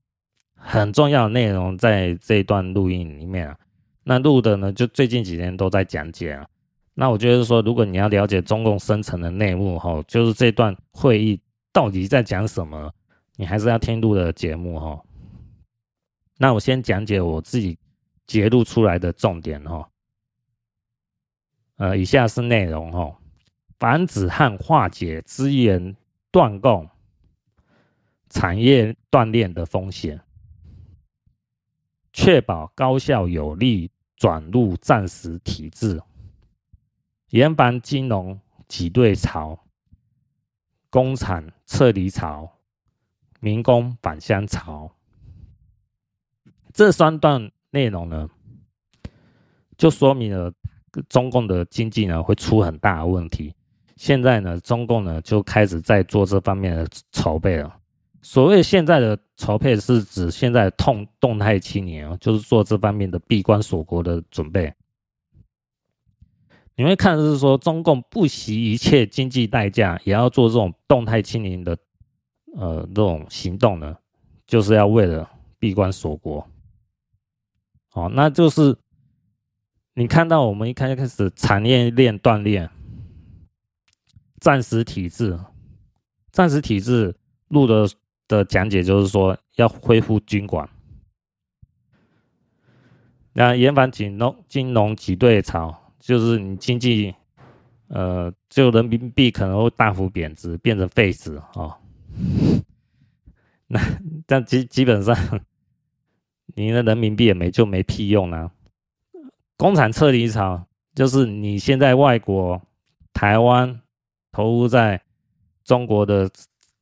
[0.56, 3.58] 很重要的内容在这一段录音里面啊，
[4.04, 6.48] 那录的呢就最近几天都在讲解啊。
[6.96, 11.40] 那我觉得说，如果你要了解中共深层的内幕哈，就是这段会议。
[11.72, 12.94] 到底在讲什么？
[13.38, 15.02] 你还是要听录的节目哈。
[16.38, 17.78] 那我先讲解我自己
[18.28, 19.90] 节录出来的重点哈。
[21.78, 23.18] 呃，以下是内容哈：
[23.80, 25.96] 防止和化解资源
[26.30, 26.88] 断供、
[28.30, 30.22] 产业断裂的风险，
[32.12, 36.02] 确保高效有力转入战时体制，
[37.30, 39.61] 严防金融挤兑潮。
[40.92, 42.48] 工厂撤离潮，
[43.40, 44.92] 民工返乡潮，
[46.74, 48.30] 这三段内容呢，
[49.78, 50.54] 就说明了
[51.08, 53.56] 中共的经济呢会出很大的问题。
[53.96, 57.78] 现在呢，中共呢就开始在做这方面的筹备了。
[58.22, 64.72] 所谓现在的筹备，是指现在动动态青年哦，就是做这方面的闭关锁国的准备。
[66.82, 71.78] 你会看的是说，中共不惜一切经济代价，也要做这种动态清零的，
[72.58, 73.96] 呃，这种行动呢，
[74.48, 75.30] 就是要为了
[75.60, 76.48] 闭关锁国。
[77.94, 78.76] 哦，那就是
[79.94, 82.68] 你看到我们一开始产业链断裂，
[84.40, 85.40] 战时体制，
[86.32, 87.16] 战时体制
[87.50, 87.88] 录的
[88.28, 90.68] 的讲解就是说要恢复军管，
[93.34, 95.78] 那严防金融金融挤兑潮。
[96.02, 97.14] 就是你经济，
[97.90, 101.78] 呃，就人民币可能会大幅贬值，变成废纸哦。
[103.68, 103.80] 那
[104.26, 105.16] 但基基本上，
[106.56, 108.52] 你的人民币也没就没屁用啊。
[109.56, 112.60] 工厂撤离潮，就是你现在外国
[113.14, 113.80] 台湾
[114.32, 115.00] 投入在
[115.64, 116.28] 中国的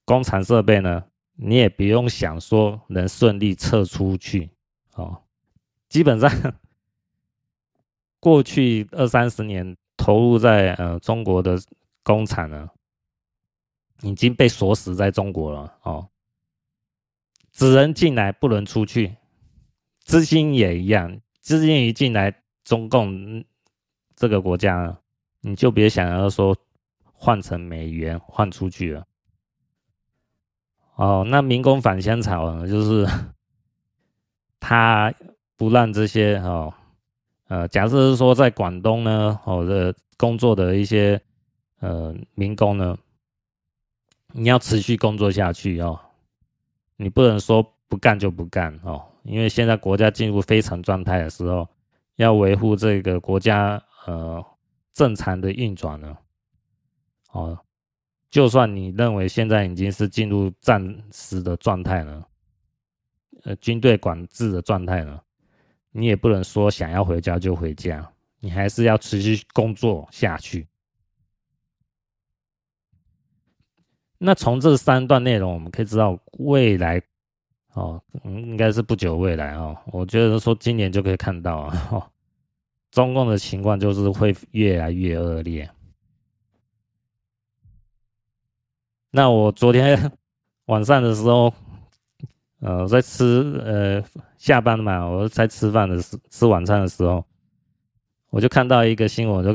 [0.05, 1.03] 工厂设备呢，
[1.35, 4.49] 你也不用想说能顺利撤出去
[4.95, 5.21] 哦。
[5.89, 6.31] 基本上。
[8.19, 11.57] 过去二三十年投入在呃中国的
[12.03, 12.69] 工厂呢，
[14.01, 16.09] 已经被锁死在中国了哦，
[17.51, 19.15] 只能进来不能出去，
[20.03, 23.43] 资金也一样，资金一进来，中共
[24.15, 24.99] 这个国家，
[25.41, 26.55] 你就别想要说
[27.13, 29.05] 换成美元换出去了。
[30.95, 33.07] 哦，那民工返乡潮呢，就是
[34.59, 35.13] 他
[35.55, 36.73] 不让这些哦。
[37.49, 41.19] 呃，假设是说在广东呢，或者工作的一些
[41.79, 42.95] 呃民工呢，
[44.33, 45.99] 你要持续工作下去哦，
[46.95, 51.67] 你不能说不干就不干哦，因为现在国家进入非常状态的时候，
[52.17, 54.45] 要维护这个国家呃
[54.93, 56.15] 正常的运转呢，
[57.31, 57.57] 哦，
[58.29, 62.23] 就算你认为现在已经是进入战时的状态呢，
[63.43, 65.19] 呃军队管制的状态呢。
[65.99, 70.67] 你也不能说想要回家就回家，你还是要持续工作下去。
[74.17, 77.01] 那从这三段内容，我们可以知道未来
[77.73, 82.11] 哦，应该是不久未来哦，我觉得说今年就可以看到啊，哦，
[82.91, 85.69] 中共的情况就是会越来越恶劣。
[89.11, 90.11] 那我昨天
[90.65, 91.53] 晚上的时候，
[92.59, 94.03] 呃，在吃呃
[94.37, 97.25] 下班嘛，我在吃饭的时吃晚餐的时候，
[98.29, 99.53] 我就看到一个新闻，就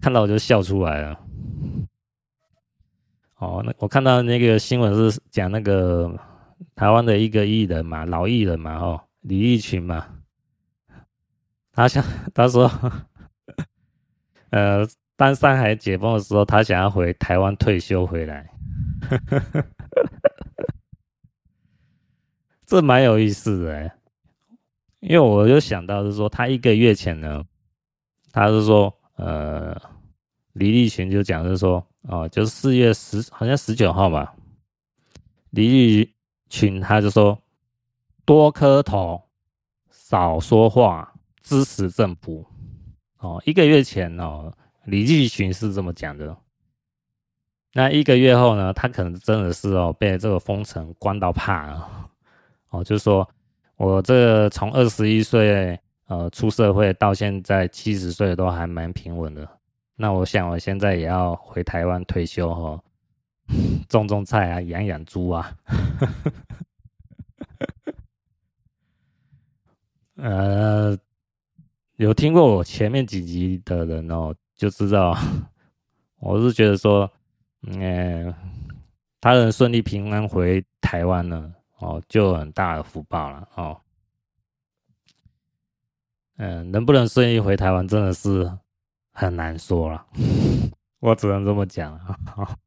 [0.00, 1.20] 看到我就笑出来了。
[3.38, 6.10] 哦，那我看到那个新闻是讲那个
[6.74, 10.06] 台湾的一个艺人嘛，老艺人嘛，哦，李立群嘛，
[11.72, 12.70] 他想 他说，
[14.50, 14.86] 呃，
[15.16, 18.48] 当上海解封的时候，他想要回台湾退休回来。
[19.10, 19.64] 呵呵呵
[22.66, 23.96] 这蛮有意思的哎，
[24.98, 27.44] 因为我就想到是说，他一个月前呢，
[28.32, 29.80] 他是说，呃，
[30.52, 34.34] 李立群就讲是说，哦，就是四月十，好像十九号吧，
[35.50, 36.12] 李立
[36.48, 37.40] 群他就说，
[38.24, 39.22] 多磕头，
[39.90, 42.44] 少说话，支持政府。
[43.18, 44.52] 哦，一个月前哦，
[44.84, 46.36] 李立群是这么讲的。
[47.72, 52.05] 那一个月后呢，他可能真的是哦，被这个封城关到怕了，
[52.76, 53.28] 哦，就是说
[53.76, 59.48] 我这从二十一岁呃出社会到现在七十岁都还蛮平稳的。
[59.94, 62.82] 那我想我现在也要回台湾退休哈，
[63.88, 65.56] 种种菜啊，养养猪啊。
[70.16, 70.96] 呃，
[71.96, 75.16] 有听过我前面几集的人哦，就知道
[76.18, 77.10] 我是觉得说。
[77.68, 78.32] 嗯，
[79.20, 83.80] 他能顺利平安回台湾呢，哦，就很大的福报了哦。
[86.36, 88.50] 嗯，能不能顺利回台湾，真的是
[89.12, 90.06] 很难说了。
[91.00, 92.58] 我只能这么讲啊。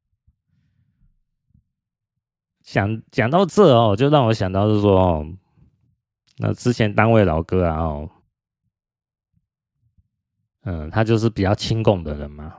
[2.62, 5.28] 想讲到这哦，就让我想到是说，哦，
[6.38, 8.10] 那之前单位老哥啊，哦，
[10.62, 12.53] 嗯，他就是比较亲共的人嘛。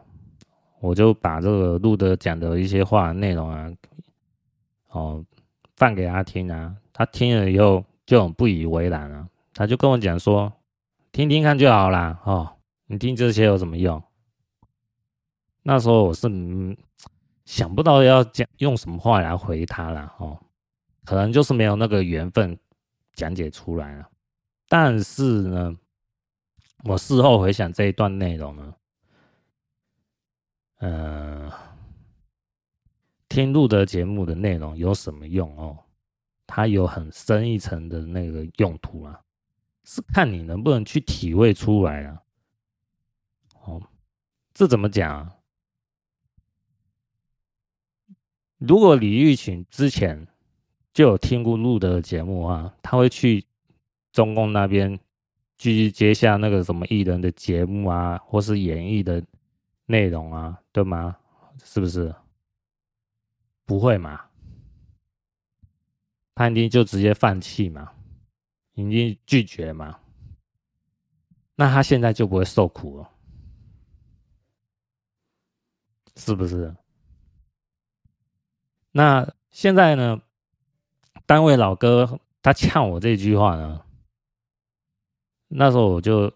[0.80, 3.70] 我就把这个录的讲的一些话内容啊，
[4.88, 5.24] 哦，
[5.81, 10.53] 放给他听啊，他听了以后就很不以为然啊，他就跟我讲说，
[11.11, 12.53] 听听看就好啦，哦，
[12.85, 14.03] 你听这些有什么用？
[15.62, 16.28] 那时候我是
[17.47, 20.39] 想不到要讲用什么话来回他了，哦，
[21.07, 22.59] 可能就是没有那个缘分
[23.14, 24.07] 讲解出来了。
[24.68, 25.74] 但是呢，
[26.85, 28.74] 我事后回想这一段内容呢。
[30.81, 31.51] 呃，
[33.31, 35.78] 听录的节目的内容有什么用哦？
[36.47, 39.18] 它有很深一层的那个用途啊，
[39.85, 42.22] 是看你能不能去体会出来啊。
[43.62, 43.83] 哦，
[44.53, 45.37] 这怎么讲啊？
[48.59, 50.26] 如果李玉群之前
[50.93, 53.47] 就有听过录的节目啊，他会去
[54.12, 55.01] 中共那边
[55.57, 59.24] 继续接下那个什么艺人的节目啊，或是演艺的。
[59.87, 61.16] 内容啊，对吗？
[61.64, 62.14] 是不是？
[63.71, 64.21] 不会嘛？
[66.35, 67.93] 潘丁就直接放弃嘛，
[68.73, 70.01] 已经拒绝嘛。
[71.55, 73.09] 那他现在就不会受苦了，
[76.16, 76.75] 是不是？
[78.91, 80.21] 那现在呢？
[81.25, 83.85] 单位老哥他呛我这句话呢，
[85.47, 86.33] 那时候我就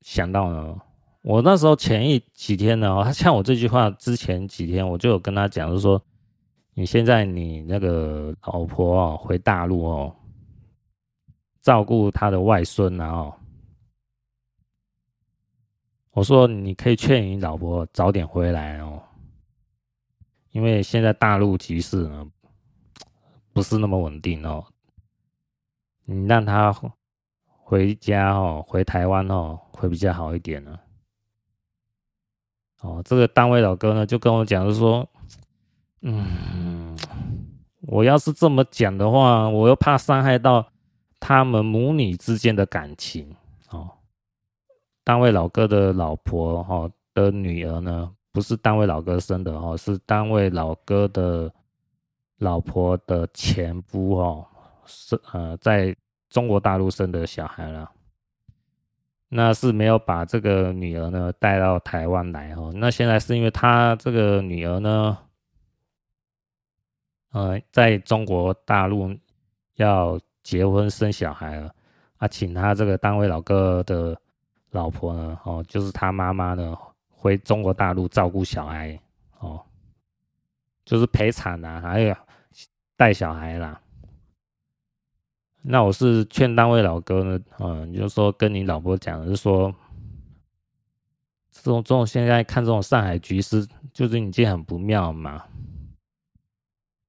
[0.00, 0.80] 想到了。
[1.22, 6.00] 我那时候前一几天呢，他呛我这句话之前几天，我就有跟他讲，就说，
[6.78, 10.14] 你现在你那个老婆哦，回大陆哦，
[11.60, 13.34] 照顾他的外孙啊哦，
[16.12, 19.02] 我说你可以劝你老婆早点回来哦，
[20.52, 22.24] 因为现在大陆局势呢
[23.52, 24.64] 不是那么稳定哦，
[26.04, 26.72] 你让他
[27.44, 30.78] 回家哦，回台湾哦，会比较好一点呢。
[32.82, 35.10] 哦，这个单位老哥呢，就跟我讲，就说，
[36.02, 36.96] 嗯，
[37.82, 40.66] 我要是这么讲的话，我又怕伤害到
[41.18, 43.34] 他们母女之间的感情。
[43.70, 43.90] 哦，
[45.02, 51.52] 单位老哥的老婆哈、哦、的女儿呢，不是单位老哥生的、哦，是单位老哥的
[52.38, 54.46] 老婆的前夫哦，
[54.86, 55.94] 是呃，在
[56.30, 57.90] 中国大陆生的小孩了。
[59.30, 62.72] 那是没有把这个女儿呢带到台湾来哦。
[62.74, 65.18] 那现在是因为他这个女儿呢，
[67.32, 69.14] 呃，在中国大陆
[69.74, 71.74] 要结婚生小孩了，
[72.16, 74.18] 啊，请他这个单位老哥的
[74.70, 76.76] 老婆呢，哦，就是他妈妈呢，
[77.10, 78.98] 回中国大陆照顾小孩，
[79.40, 79.62] 哦，
[80.84, 82.16] 就是陪产啊，还有
[82.96, 83.78] 带小孩啦。
[85.60, 89.74] 那我是劝单位老哥呢，嗯，就是说跟你老婆讲的是说，
[91.50, 95.44] 这种这种现在看这种上海局势，就是已经很不妙嘛。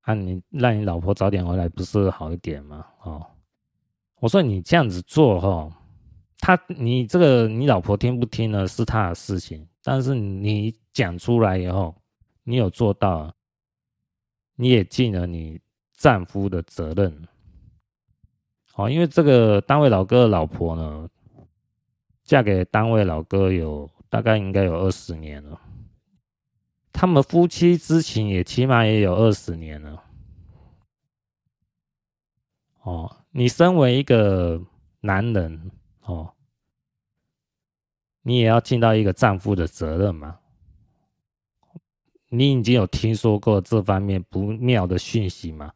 [0.10, 2.84] 啊，你让你老婆早点回来不是好一点吗？
[3.03, 3.24] 哦，
[4.20, 5.70] 我说你这样子做哈，
[6.39, 11.95] 他你这个你老婆听不听呢是他的事情，但是你讲出来以后，
[12.43, 13.32] 你有做到，
[14.55, 15.62] 你也尽了你
[15.93, 17.28] 丈夫的责任。
[18.74, 21.07] 哦，因为这个单位老哥的老婆呢，
[22.24, 25.62] 嫁给单位老哥有大概应该有二十年了。
[27.00, 30.04] 他们夫妻之情也起码也有二十年了。
[32.82, 34.62] 哦，你身为一个
[35.00, 35.72] 男人，
[36.02, 36.34] 哦，
[38.22, 40.39] 你也要尽到一个丈夫的责任嘛。
[42.28, 45.72] 你已经有听说过这方面不妙的讯息吗？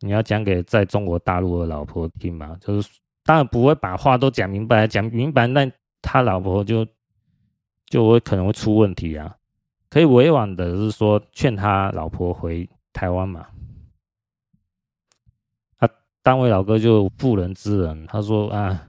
[0.00, 2.58] 你要讲给在中国大陆的老婆听吗？
[2.60, 2.90] 就是
[3.22, 5.70] 当然不会把话都讲明白，讲明白那
[6.02, 6.84] 他老婆就
[7.86, 9.36] 就会可能会出问题啊。
[9.94, 13.46] 可以委婉的是说，劝他老婆回台湾嘛。
[15.76, 15.88] 啊，
[16.20, 18.88] 单位老哥就妇人之仁，他说啊，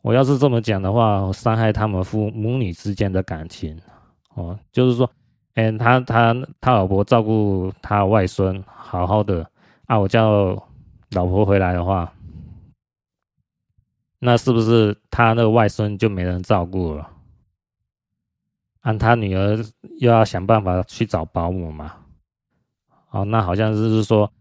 [0.00, 3.78] 我要是这么讲的话，我伤害他们父母女之间的感情。
[4.34, 5.10] 哦，就是说，
[5.56, 9.46] 哎，他他他老婆照顾他外孙，好好的
[9.88, 10.56] 啊，我叫
[11.10, 12.10] 老婆回来的话，
[14.20, 17.10] 那是不是他那个外孙就没人照顾了？
[18.80, 19.56] 按他女儿
[19.98, 21.96] 又要想办法去找保姆嘛？
[23.10, 24.32] 哦，那好像就是说，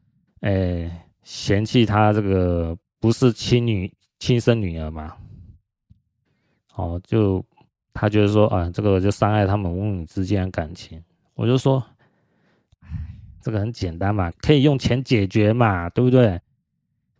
[0.42, 5.16] 哎、嫌弃他这个不是亲女亲生女儿嘛？
[6.76, 7.44] 哦，就
[7.94, 11.04] 他觉得说啊，这个就伤害他们母女之间的感情。
[11.34, 11.84] 我就说，
[13.42, 16.40] 这个很简单嘛，可以用钱解决嘛，对不对？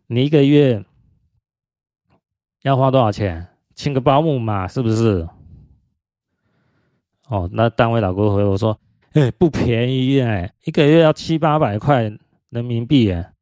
[0.06, 0.84] 你一个月
[2.62, 3.46] 要花多少钱？
[3.74, 5.28] 请个保姆嘛，是不是？
[7.30, 8.76] 哦，那单位老哥回我说
[9.14, 12.02] ：“哎、不便宜哎，一个月要七八百块
[12.48, 13.32] 人民币哎。”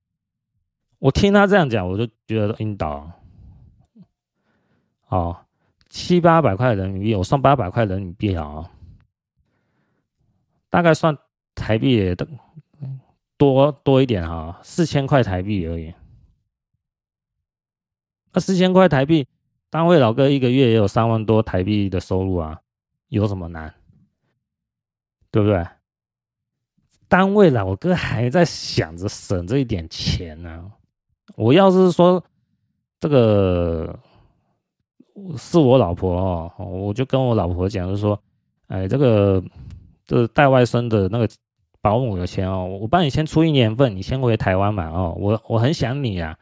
[1.01, 3.11] 我听他这样讲，我就觉得晕倒。
[5.09, 5.35] 哦，
[5.89, 8.71] 七八百块人民币，我算八百块人民币啊，
[10.69, 11.17] 大概算
[11.55, 12.15] 台币也
[13.39, 15.95] 多多一点哈，四千块台币而已。
[18.35, 19.27] 那四千块台币，
[19.71, 22.61] 单位老哥一个月也有三万多台币的收入啊，
[23.09, 23.73] 有什么难？
[25.31, 25.65] 对不对？
[27.11, 30.71] 单位老哥还在想着省这一点钱呢、
[31.37, 32.23] 我要是说
[33.01, 33.99] 这个
[35.39, 36.15] 是我老婆
[36.59, 38.21] 哦，我就跟我老婆讲，就说，
[38.67, 39.43] 哎，这个
[40.05, 41.27] 这带外孙的那个
[41.81, 46.37] 保姆有钱哦，我帮你先出一年份，你先回台湾嘛哦，我我很想你啊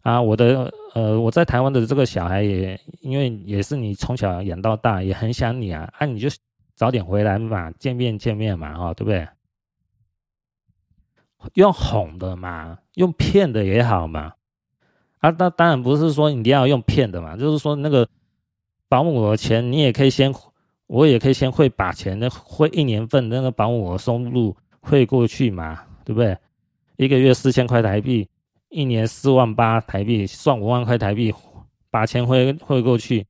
[0.00, 6.28] 啊，我的呃我在台湾的这个小孩也因为也是你从小养到大，也很想你啊，啊你就。
[6.80, 9.28] 早点回来嘛，见面见面嘛，哈，对不对？
[11.52, 14.32] 用哄的嘛，用骗的也好嘛。
[15.18, 18.08] 啊，那当然不是说你一定要用骗的嘛，就是说那个
[18.88, 20.34] 保姆的钱，你也可以先，
[20.86, 26.34] 我也可以先汇把钱，的汇一年份那个保姆的收入汇过去嘛，对不对？
[26.96, 28.26] 一个月四千块台币，
[28.70, 31.34] 一年四万八台币，算五万块台币，
[31.90, 33.26] 把钱汇汇过去，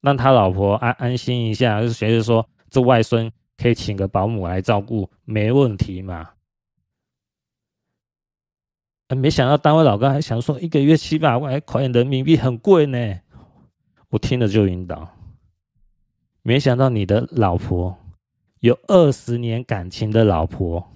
[0.00, 2.44] 让他老婆安安心一下，就是随着说。
[2.72, 6.30] 这外孙可以请个保姆来照顾，没问题嘛？
[9.14, 13.20] 没想到单位老哥还想说一个月七百万块人民币很贵呢，
[14.08, 15.06] 我听了就晕倒。
[16.40, 17.98] 没想到你的老婆
[18.60, 20.90] 有二十年感情的老婆，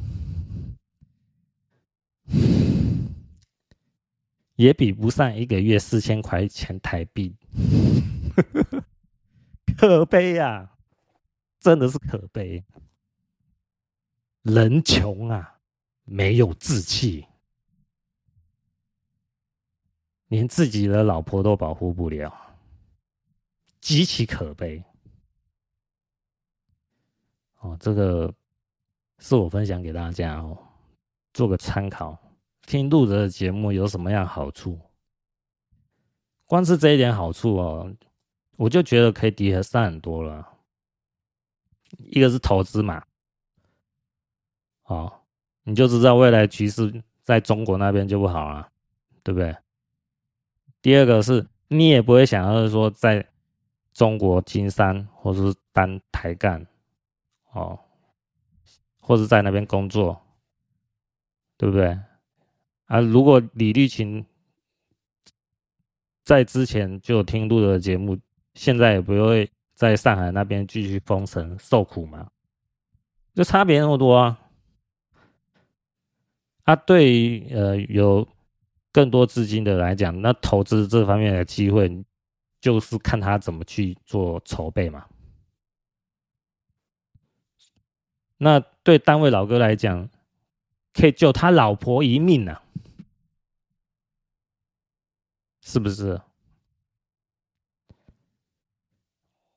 [4.55, 7.37] 也比不上一个月四千块钱台币，
[9.77, 10.71] 可悲呀！
[11.67, 12.65] 真的是可悲，
[14.43, 15.59] 人穷啊，
[16.05, 17.27] 没有志气，
[20.29, 22.33] 连自己的老婆都保护不了，
[23.81, 24.81] 极其可悲。
[27.59, 28.33] 哦，这个
[29.19, 30.57] 是我分享给大家哦，
[31.33, 32.17] 做个参考。
[32.63, 34.79] 听路德的节目有什么样好处？
[36.45, 37.93] 光是这一点好处哦，
[38.55, 40.53] 我就觉得可以抵得上很多了。
[41.99, 43.05] 一个是投资嘛，
[44.85, 45.21] 哦，
[45.65, 48.69] 你就知道未来局势在中国那边就不好了，
[49.23, 49.57] 对不对？
[50.83, 53.29] 第二个是你也不会想要说在
[53.93, 56.67] 中国经商，或者是当台干，
[57.53, 57.79] 哦，
[59.01, 60.21] 或者在那边工作，
[61.57, 61.99] 对不对？
[62.87, 64.25] 啊，如果李立群
[66.23, 68.17] 在之前就有听录的节目，
[68.55, 72.31] 现在也不会在上海那边继续封城受苦嘛，
[73.35, 74.41] 就差别那么多啊！
[76.65, 78.27] 啊，对于呃有
[78.91, 82.05] 更多资金的来讲，那投资这方面的机会，
[82.59, 85.07] 就是看他怎么去做筹备嘛。
[88.39, 90.09] 那对单位老哥来讲，
[90.95, 92.63] 可以救他老婆一命呢、啊。
[95.61, 96.21] 是不是？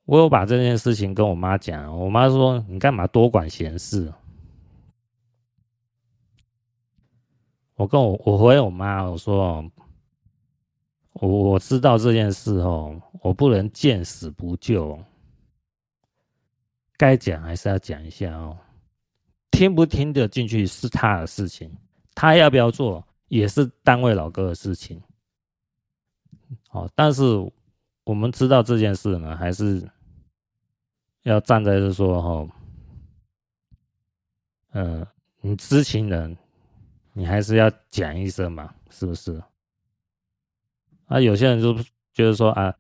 [0.09, 4.11] 我有把这件事情跟我妈讲，我妈说：“你干嘛多管闲事？”
[7.77, 9.63] 我跟我我回我妈我说
[11.13, 14.99] ：“我我知道这件事哦，我不能见死不救，
[16.97, 18.57] 该讲还是要讲一下哦。
[19.51, 21.71] 听不听得进去是他的事情，
[22.15, 24.99] 他要不要做也是单位老哥的事情。”
[26.73, 27.23] 哦，但是
[28.03, 29.87] 我们知道这件事呢，还是
[31.23, 32.53] 要站在这说哈，
[34.71, 35.05] 嗯、
[35.41, 36.37] 你知情人，
[37.13, 39.41] 你还是要讲一声嘛，是不是？
[41.07, 41.73] 啊，有些人就
[42.13, 42.73] 觉得说啊，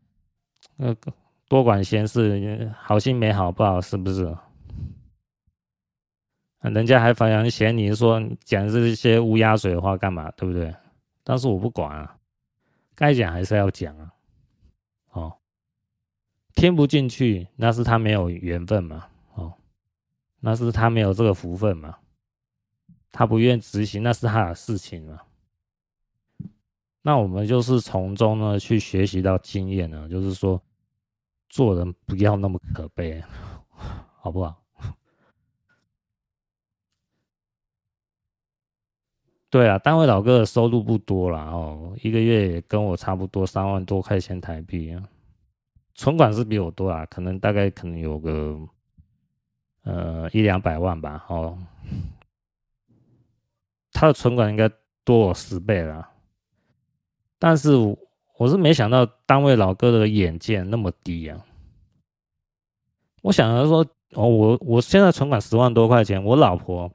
[0.75, 1.13] 那个
[1.47, 4.37] 多管闲事，好心没好报，是不是？
[6.61, 10.75] 人家还反而嫌你说讲这些乌鸦嘴的话干嘛，对不对？
[11.23, 12.15] 但是我不管啊。
[12.95, 14.11] 该讲还是要讲啊，
[15.11, 15.38] 哦，
[16.59, 19.53] 听不进去，那是他没有缘分嘛，哦，
[20.41, 21.97] 那是他没有这个福分嘛，
[23.13, 25.21] 他不愿执行，那是他的事情嘛。
[27.01, 30.61] 那我们就是从中呢去学习到经验呢，就是说
[31.47, 33.23] 做人不要那么可悲，
[34.19, 34.61] 好不好？
[39.49, 45.01] 对啊，单位老哥的收入不多啦哦，一个月也跟我差不多三万多块钱台币啊，
[45.99, 48.57] 存款是比我多啊，可能大概可能有个
[49.83, 51.57] 呃一两百万吧哦，
[53.91, 54.71] 他的存款应该
[55.03, 56.09] 多我十倍了，
[57.37, 57.71] 但是
[58.37, 61.45] 我是没想到单位老哥的眼界那么低啊，
[63.21, 66.89] 我想着说哦，我我现在存款十万多块钱，我老婆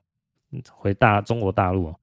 [0.72, 1.94] 回大中国大陆。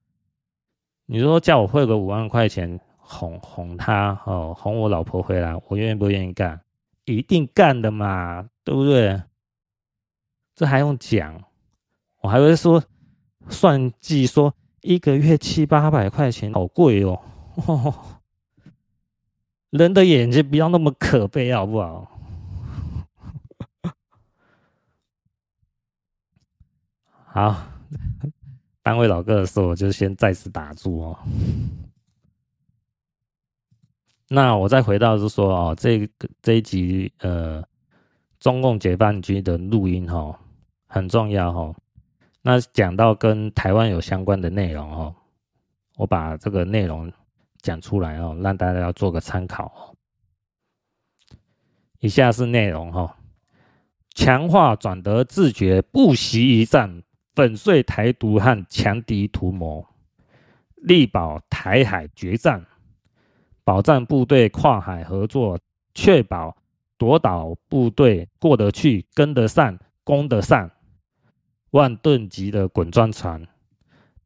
[1.06, 6.60] 你说叫我汇个五万块钱哄哄她哦，哄我老婆回来，我愿意不愿意干？
[7.04, 9.22] 一定干的嘛，对不对？
[10.54, 11.42] 这还用讲？
[12.20, 12.82] 我还会说
[13.48, 17.20] 算计说一个月七八百块钱，好贵哦，
[19.70, 22.18] 人的眼睛不要那么可悲，好不好？
[27.26, 27.68] 好。
[28.84, 31.18] 单位老哥的时候，我就先再次打住哦。
[34.34, 36.08] 那我再回到是说哦，这个
[36.40, 37.62] 这一集呃，
[38.40, 40.38] 中共解放军的录音哈、哦，
[40.86, 41.76] 很重要哈、哦。
[42.40, 45.14] 那讲到跟台湾有相关的内容哦，
[45.96, 47.12] 我把这个内容
[47.60, 49.92] 讲出来哦，让大家要做个参考哦。
[52.00, 53.10] 以下是内容哈、哦：
[54.14, 57.02] 强化转德自觉，不惜一战。
[57.34, 59.86] 粉碎台独和强敌图谋，
[60.76, 62.66] 力保台海决战，
[63.64, 65.58] 保障部队跨海合作，
[65.94, 66.56] 确保
[66.96, 70.70] 夺岛部队过得去、跟得上、攻得上。
[71.70, 73.42] 万吨级的滚装船，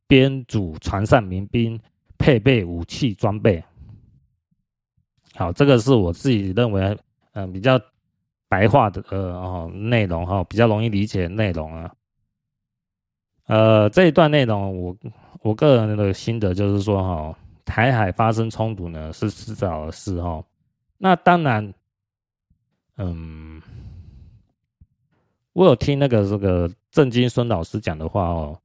[0.08, 1.80] 编组船上民兵，
[2.18, 3.62] 配备武器装备。
[5.34, 6.82] 好，这个是我自己认为，
[7.34, 7.80] 嗯、呃，比较
[8.48, 11.94] 白话的呃哦内容哈，比较容易理解内容啊。
[13.46, 14.96] 呃，这一段内容，我
[15.42, 20.42] 我个人的心得就是说，哈，台海发生冲突呢是迟早的事，哦。
[20.96, 21.74] 那当然，
[22.96, 23.60] 嗯，
[25.52, 28.58] 我有听那个这个郑金孙老师讲的话，哦，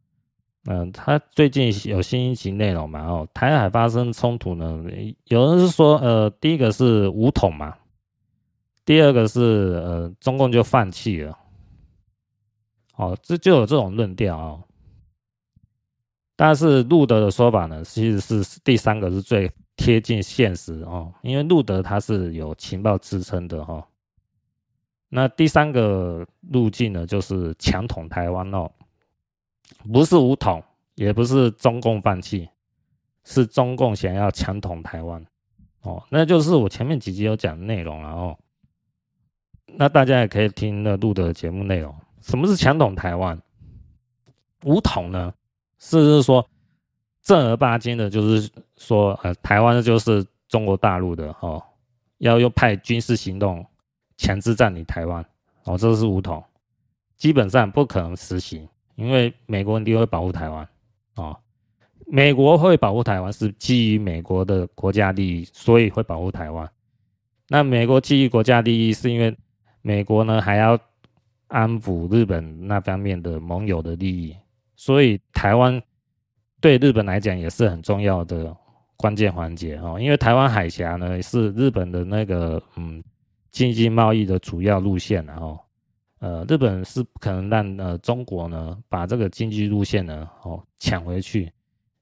[0.65, 4.81] 嗯，他最近有新一集内容嘛，哦，台海发生冲突呢，
[5.25, 7.75] 有人是说，呃，第一个是武统嘛，
[8.85, 9.41] 第二个是
[9.83, 11.37] 呃，中共就放弃了，
[12.95, 14.59] 哦，这就有这种论调啊。
[16.35, 23.85] 但是路德的说法呢，其实是第三个是最贴近现实哦，因为路德他是有情报支撑的哈。
[25.09, 28.71] 那第三个路径呢，就是强统台湾哦，
[29.91, 30.63] 不是武统，
[30.95, 32.49] 也不是中共放弃，
[33.23, 35.25] 是中共想要强统台湾
[35.81, 38.37] 哦，那就是我前面几集有讲的内容，了哦
[39.77, 41.95] 那大家也可以听那录的节目内容。
[42.19, 43.41] 什么是强统台湾？
[44.65, 45.33] 武统呢？
[45.81, 46.47] 是是说
[47.23, 51.61] 正儿八经的，就是说呃，台湾就是中国大陆的哦，
[52.19, 53.65] 要用派军事行动
[54.15, 55.25] 强制占领台湾
[55.63, 56.41] 哦，这是武统，
[57.17, 60.67] 基本上不可能实行，因为美国一定会保护台湾
[61.15, 61.35] 哦。
[62.05, 66.69] 美国会保护台湾是基于美国的国家利益，所以会保护台湾。
[67.47, 69.35] 那美国基于国家利益，是因为
[69.81, 70.77] 美国呢还要
[71.47, 74.35] 安抚日本那方面的盟友的利益，
[74.81, 75.79] 所以台湾
[76.59, 78.57] 对日本来讲也是很重要的
[78.97, 79.99] 关键环节哦。
[80.01, 83.03] 因为台湾海峡呢是日本的那个嗯
[83.51, 85.59] 经济贸易的主要路线，然后
[86.17, 91.53] 呃日本是不可能让呃中国呢把这个经济路线呢哦抢回去。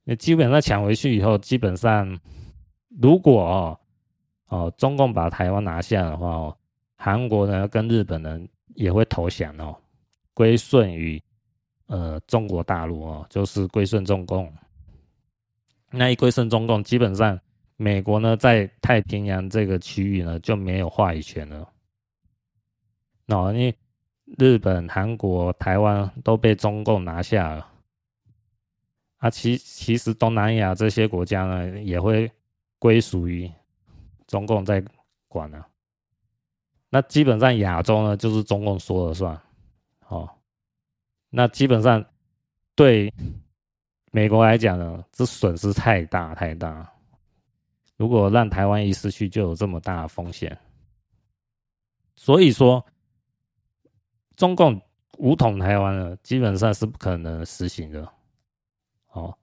[0.05, 2.17] 那基本上抢回去以后，基本上
[3.01, 3.79] 如果哦，
[4.47, 6.57] 哦中共把台湾拿下的话哦，
[6.95, 9.75] 韩国呢跟日本人也会投降哦，
[10.33, 11.21] 归顺于
[11.89, 14.51] 呃中国大陆哦，就是归顺中共。
[15.91, 17.39] 那一归顺中共，基本上
[17.75, 21.67] 美国呢在太平洋这个区域呢就没有话语权了。
[23.25, 23.75] 那因为
[24.37, 27.67] 日本、韩国、台湾都被中共拿下了。
[29.17, 32.31] 啊，其其实东南亚这些国家呢，也会
[32.77, 33.51] 归属于
[34.27, 34.81] 中共在
[35.27, 35.67] 管了。
[36.89, 39.37] 那基本上亚洲呢，就是中共说了算。
[40.07, 40.29] 哦，
[41.29, 42.03] 那基本上
[42.75, 43.13] 对
[44.11, 46.91] 美国来讲呢，这损失太大太大。
[47.97, 50.57] 如果让台湾一失去，就有这么大的风险。
[52.15, 52.85] 所以说，
[54.35, 54.81] 中共
[55.17, 58.09] 武统台湾呢，基本上是不可能实行的。
[59.11, 59.37] 哦，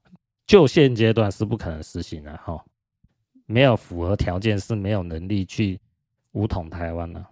[0.47, 2.65] 就现阶段是不可能实行的哈、
[3.45, 5.81] 没有符合条件是没有能力去
[6.33, 7.25] 武统台湾的。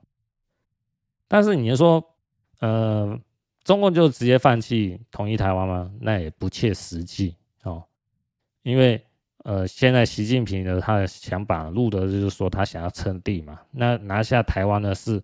[1.27, 2.05] 但是你说，
[2.59, 3.19] 呃，
[3.65, 5.91] 中共就直接放弃统一台湾吗？
[6.01, 7.83] 那也不切实际哦，
[8.62, 9.03] 因为
[9.39, 15.23] 呃，现在习近平的他的想法，路德就是说他想要称帝嘛，那拿下台湾呢是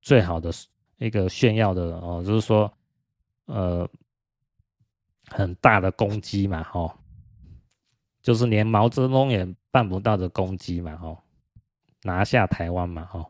[0.00, 0.50] 最好的
[0.96, 2.72] 一个炫耀的哦，就是说，
[3.46, 3.88] 呃。
[5.30, 6.92] 很大的攻击嘛，哦，
[8.20, 11.16] 就是连毛泽东也办不到的攻击嘛，哦，
[12.02, 13.24] 拿下台湾嘛，哦，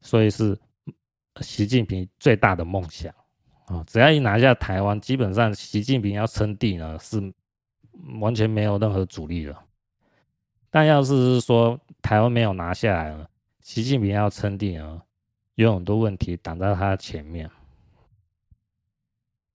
[0.00, 0.58] 所以是
[1.42, 3.14] 习近平最大的梦想
[3.66, 3.82] 啊！
[3.86, 7.32] 只要一拿下台湾，基本上习近平要称帝呢，是
[8.20, 9.56] 完全没有任何阻力的。
[10.70, 13.28] 但要是说台湾没有拿下来了，
[13.60, 15.02] 习近平要称帝呢，
[15.54, 17.50] 有很多问题挡在他前面。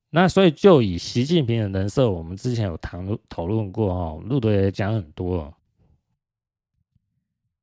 [0.09, 5.53] 那所以就以习近平的人设，我们之前有谈讨论过哦，路德也讲很多。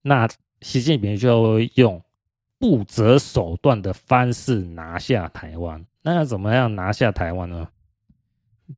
[0.03, 0.29] 那
[0.61, 2.01] 习近平就会用
[2.57, 5.85] 不择手段的方式拿下台湾。
[6.07, 7.69] 那要怎么样拿下台湾呢？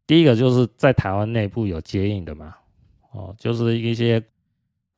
[0.07, 2.57] 第一个就是在台湾内部有接应的嘛，
[3.11, 4.23] 哦，就是一些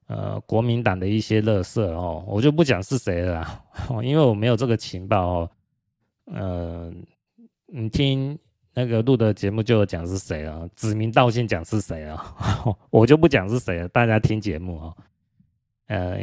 [0.07, 3.65] 呃国民党的一些乐色哦，我就不讲是谁了啦，
[4.05, 5.51] 因为我没有这个情报哦。
[6.27, 6.93] 呃，
[7.67, 8.39] 你听。
[8.73, 12.37] 那个录的节目就讲是谁了，指名道姓讲是谁了，
[12.91, 14.95] 我就不讲是谁了，大家听节目啊。
[15.89, 16.21] 呃，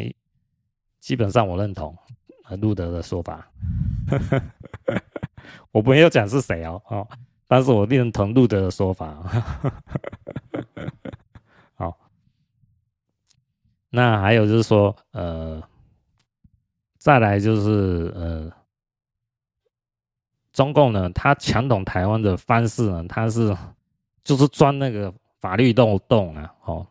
[1.02, 1.94] 基本上我认同
[2.62, 3.52] 路德的说法，
[5.72, 7.08] 我没有讲是谁哦，哦，
[7.48, 9.16] 但是我认同路德的说法。
[11.76, 11.98] 好，
[13.90, 15.62] 那还有就是说，呃，
[16.98, 18.52] 再来就是呃。
[20.54, 23.56] 中共呢，他强统台湾的方式呢，他是
[24.24, 26.88] 就是钻那个法律漏洞啊，哦，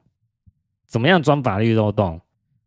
[0.84, 2.20] 怎么样钻法律漏洞？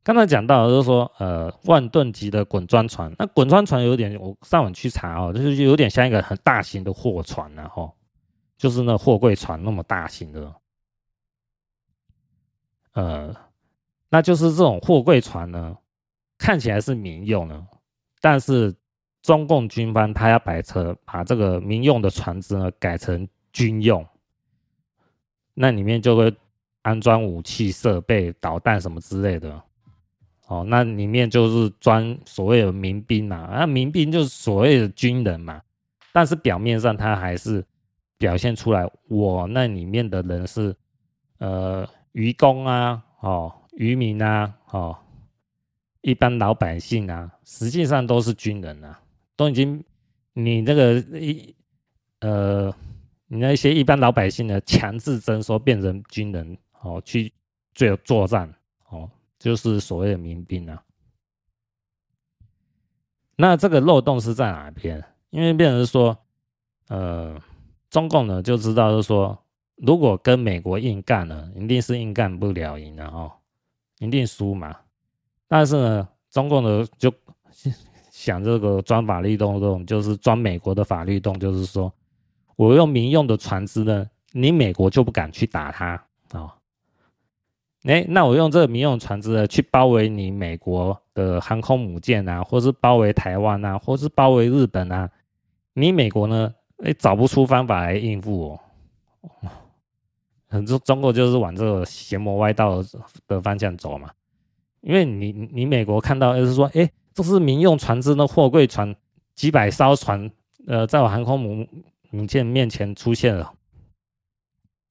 [0.04, 7.93] 刚才讲到就是说，呃，万吨级的滚装船，那滚装船有点，我上网去查哦，就是有点像一个很大型的货船啊，吼，
[8.58, 10.56] 就是那货柜船那么大型的，
[12.93, 13.36] 呃，
[14.10, 15.78] 那就是这种货柜船呢，
[16.38, 17.66] 看起来是民用的，
[18.22, 18.76] 但是。
[19.22, 24.04] 中共军方他要摆车，把这个民用的船只呢改成军用，
[25.54, 26.34] 那里面就会
[26.84, 29.62] 安装武器设备、导弹什么之类的。
[30.50, 35.62] 哦，那里面就是装所谓的民兵嘛，那民兵就是所谓的军人嘛。
[36.12, 37.64] 但是表面上他还是
[38.18, 40.76] 表现出来，我那里面的人是
[41.38, 44.97] 呃渔工啊，哦渔民啊，哦
[46.02, 49.00] 一般老百姓啊，实际上都是军人啊。
[49.36, 49.84] 都已经，
[50.34, 51.56] 你那个一
[52.22, 52.74] 呃，
[53.28, 57.32] 你那些一般老百姓呢，强制征收变成军人哦，去
[57.76, 58.54] 做作战，
[59.39, 60.83] 就是所谓的民兵啊。
[63.37, 65.01] 那这个漏洞是在哪边？
[65.29, 66.17] 因为变成说，
[66.89, 67.39] 呃，
[67.89, 69.41] 中共呢就知道是说，
[69.77, 73.31] 如果跟美国硬干呢，一定是硬干不了赢的哦，
[73.99, 74.75] 一定输嘛。
[75.47, 77.13] 但是呢，中共呢就
[78.11, 81.93] 想这个钻法律洞洞，就是钻美国的法律洞，就是说
[82.57, 85.91] 我用民用的船只呢，你美国就不敢去打他
[86.31, 86.41] 啊。
[86.41, 86.51] 哦
[87.84, 95.09] 哎，那我用这个民用船只呢，去包围你美国的航空母舰啊，或是包围台湾啊，或是包围日本啊，
[95.73, 96.53] 你美国呢，
[96.84, 98.61] 哎，找不出方法来应付我。
[100.49, 102.84] 很多中国就是往这个邪魔歪道
[103.27, 104.09] 的方向走嘛，
[104.82, 108.93] 因为你你美国看到就是说，哎，这是民用船只的货柜船，
[109.36, 110.30] 几百艘船，
[110.67, 111.65] 呃，在我航空母
[112.09, 113.53] 母舰面前出现了。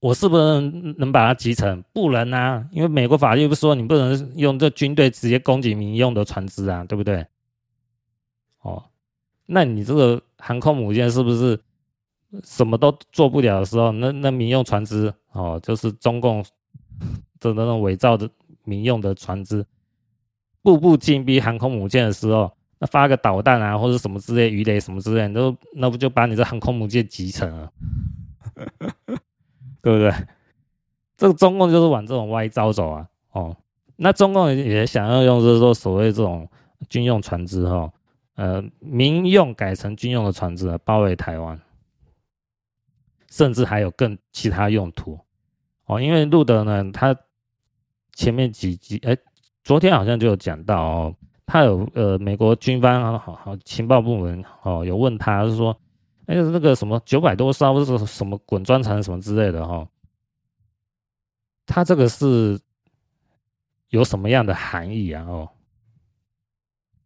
[0.00, 0.60] 我是不是
[0.96, 1.82] 能，把它击沉？
[1.92, 7.26] 不能啊，因为美国法律不说你不能用这军队直接攻击民用的船只啊，对不对？
[8.60, 8.84] 哦，
[9.46, 11.58] 那你这个航空母舰是不是
[12.44, 16.44] 什么都做不了的时候，那那民用船只哦，就是中共
[17.40, 18.30] 的那种伪造的
[18.62, 19.66] 民用的船只，
[20.62, 27.72] 步步进逼航空母舰的时候，那发个导弹啊，或者什么之类鱼雷什么之类，都那不就把你这航空母舰击沉了？
[29.82, 30.12] 对不对？
[31.16, 33.08] 这个中共就是往这种歪招走啊！
[33.32, 33.56] 哦，
[33.96, 36.48] 那中共也想要用，就是说所谓这种
[36.88, 37.92] 军用船只哈，
[38.36, 41.60] 呃，民用改成军用的船只来包围台湾，
[43.30, 45.18] 甚至还有更其他用途
[45.86, 46.00] 哦。
[46.00, 47.16] 因为路德呢，他
[48.14, 49.16] 前面几集哎，
[49.64, 51.14] 昨天好像就有讲到哦，
[51.46, 55.76] 他有呃，美国军方，好好情报部门哦，有问他是说。
[56.28, 59.88] 哎，那个什么九百多艘，是什么滚装船什么之类的哈？
[61.64, 62.60] 他这个是
[63.88, 65.24] 有什么样的含义啊？
[65.24, 65.48] 哦，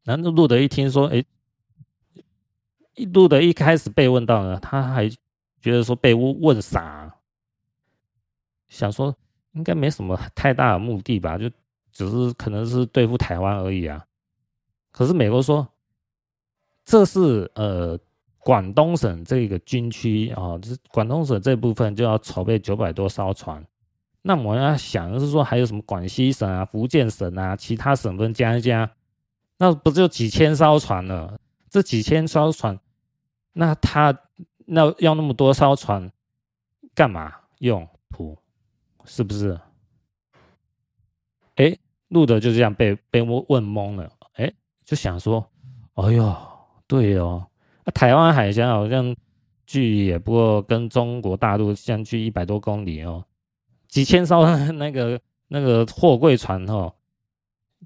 [0.02, 1.24] 然后路德一听说，哎，
[3.12, 5.08] 路德一开始被问到呢，他还
[5.60, 7.14] 觉得说被问问傻，
[8.68, 9.16] 想说
[9.52, 11.48] 应该没什么太大的目的吧，就
[11.92, 14.04] 只是可能是对付台湾而已啊。
[14.90, 15.68] 可是美国说，
[16.84, 17.96] 这是呃。
[18.44, 23.64] 广东省这个军区啊，就是广东省这部分就要筹备九百多艘船。
[24.20, 28.90] 那我要想的是说，还有什么广西省啊、福建省啊，其他省份加一加，
[29.58, 31.38] 那不就几千艘船了？
[31.70, 32.78] 这几千艘船，
[33.52, 34.16] 那他
[34.66, 36.10] 那要那么多艘船
[36.94, 38.36] 干嘛用途？
[39.04, 39.58] 是不是？
[41.56, 41.76] 哎，
[42.08, 44.10] 路德就这样被被问问懵了。
[44.34, 44.52] 哎，
[44.84, 45.48] 就想说，
[45.94, 46.36] 哎呦，
[46.86, 47.46] 对哦。
[47.84, 49.14] 啊、台湾海峡好像
[49.66, 53.24] 距离也不过跟中国大陆相距一百多公里哦，
[53.88, 56.92] 几千艘那个那个货柜船哦，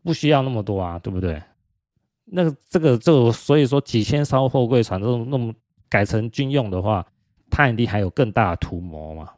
[0.03, 1.43] 不需要那么多啊，对不对？
[2.25, 5.55] 那这个就所以说几千艘货柜船都那么
[5.89, 7.07] 改成军用的话，
[7.49, 9.31] 它一定还有更大的图谋嘛，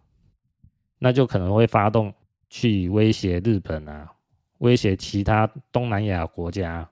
[0.98, 2.12] 那就可能会发动
[2.48, 4.10] 去威胁日本啊，
[4.58, 6.88] 威胁其他东南亚国家。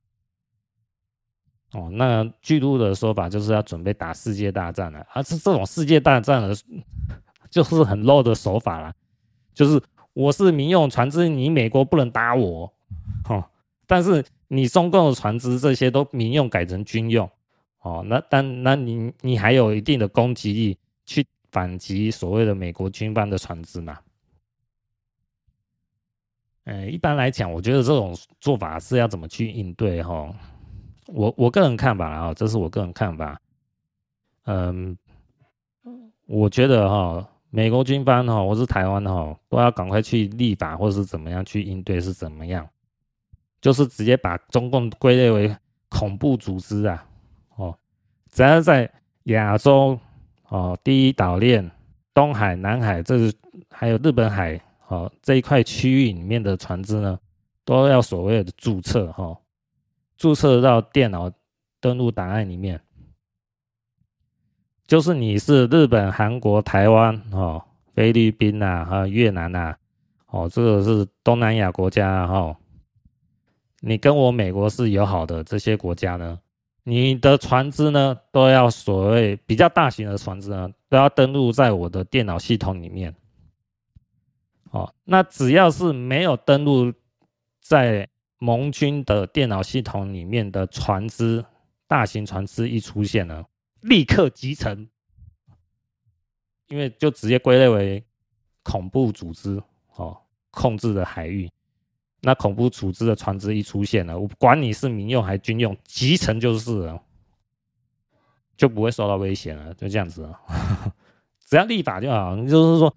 [1.76, 6.56] 哦，那据路的说法就是要准备打世界大战了，啊、是这种世界大战的，
[7.50, 8.90] 就是很 low 的手法了，
[9.52, 9.78] 就是
[10.14, 12.72] 我是民用船只，你美国不能打我，
[13.28, 13.44] 哦，
[13.86, 17.28] 但是你中共的船只这些都民用改成军用，
[17.82, 23.98] 哦，那但那你你还有一定的攻击力去反击所谓的美国军方的船只嘛？
[26.64, 30.34] 呃，一般来讲，我觉得这种做法是要怎么去应对哈？
[31.07, 33.40] 我我个人看法啊，这是我个人看法。
[34.44, 34.96] 嗯，
[36.26, 42.68] 我觉得哈，美国军方哈，或是台湾哈，都要赶快去立法，或是怎么样去应对，是怎么样？
[43.61, 45.57] 就是直接把中共归类为
[45.88, 47.04] 恐怖组织啊！
[47.57, 47.76] 哦，
[48.30, 48.88] 只要在
[49.24, 49.98] 亚洲
[50.48, 51.68] 哦，第一岛链、
[52.14, 53.34] 东海、南海，这是
[53.70, 57.18] 还有日本海哦这一块区域里面的船只呢，
[57.64, 59.36] 都要所谓的注册哈。
[60.16, 61.30] 注册到电脑
[61.80, 62.80] 登录档案里面，
[64.86, 67.62] 就是你是日本、韩国、台湾、哦、
[67.94, 69.76] 菲律宾呐、还有越南呐，
[70.28, 72.56] 哦，这个是东南亚国家哈。
[73.80, 76.40] 你跟我美国是友好的这些国家呢，
[76.82, 83.14] 你的船只呢都要所谓比较大型的船只呢都要登录在我的电脑系统里面。
[84.70, 86.92] 哦，那只要是没有登录
[87.60, 88.08] 在。
[88.39, 91.45] 盟军的电脑系统里面的船只，
[91.87, 93.45] 大型船只一出现呢，
[93.80, 94.89] 立刻击沉，
[96.68, 98.05] 因为就直接归类为
[98.62, 99.62] 恐怖组织
[99.95, 100.16] 哦，
[100.51, 101.51] 控制的海域。
[102.22, 107.01] 那恐怖组织的船只一出现了，我管你是民用还是军用，集成就是了，
[108.57, 110.41] 就不会受到威胁了，就这样子了。
[111.47, 112.93] 只要立法就好，你就是说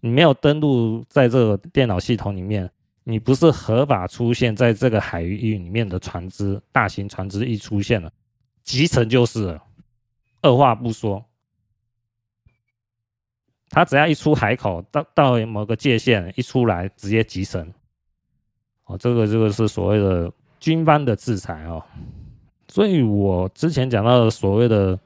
[0.00, 2.68] 你没有登录在这个电脑系统里面，
[3.04, 8.12] 你不是合法出现在这个海域里面的船只，大型船只一出现了，
[8.62, 9.62] 击沉就是了，
[10.42, 11.24] 二话不说。
[13.68, 17.72] 他只要一出海口，到到某个界限一出来，直接击沉。
[18.84, 20.30] 哦，这个这个是所谓的
[20.60, 21.82] 军方的制裁哦。
[22.68, 24.98] 所以我之前讲到的所谓的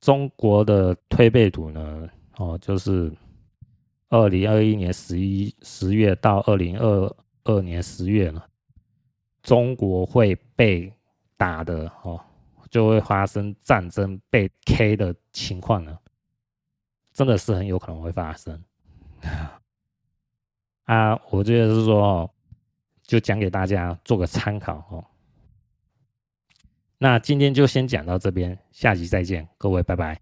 [0.00, 3.12] 中国的推背图呢，哦，就是
[4.08, 8.42] 二零二一年十一十月到二零二二年十月呢，
[9.42, 10.92] 中国会被
[11.36, 12.24] 打的哦，
[12.70, 15.98] 就会发生战争被 K 的情况呢。
[17.12, 18.64] 真的是很有可能会发生
[20.84, 21.14] 啊！
[21.30, 22.32] 我觉得是说，
[23.02, 25.04] 就讲给大家做个参考哦。
[26.96, 30.21] 那今天就先讲到这边，下集再见，各位拜拜。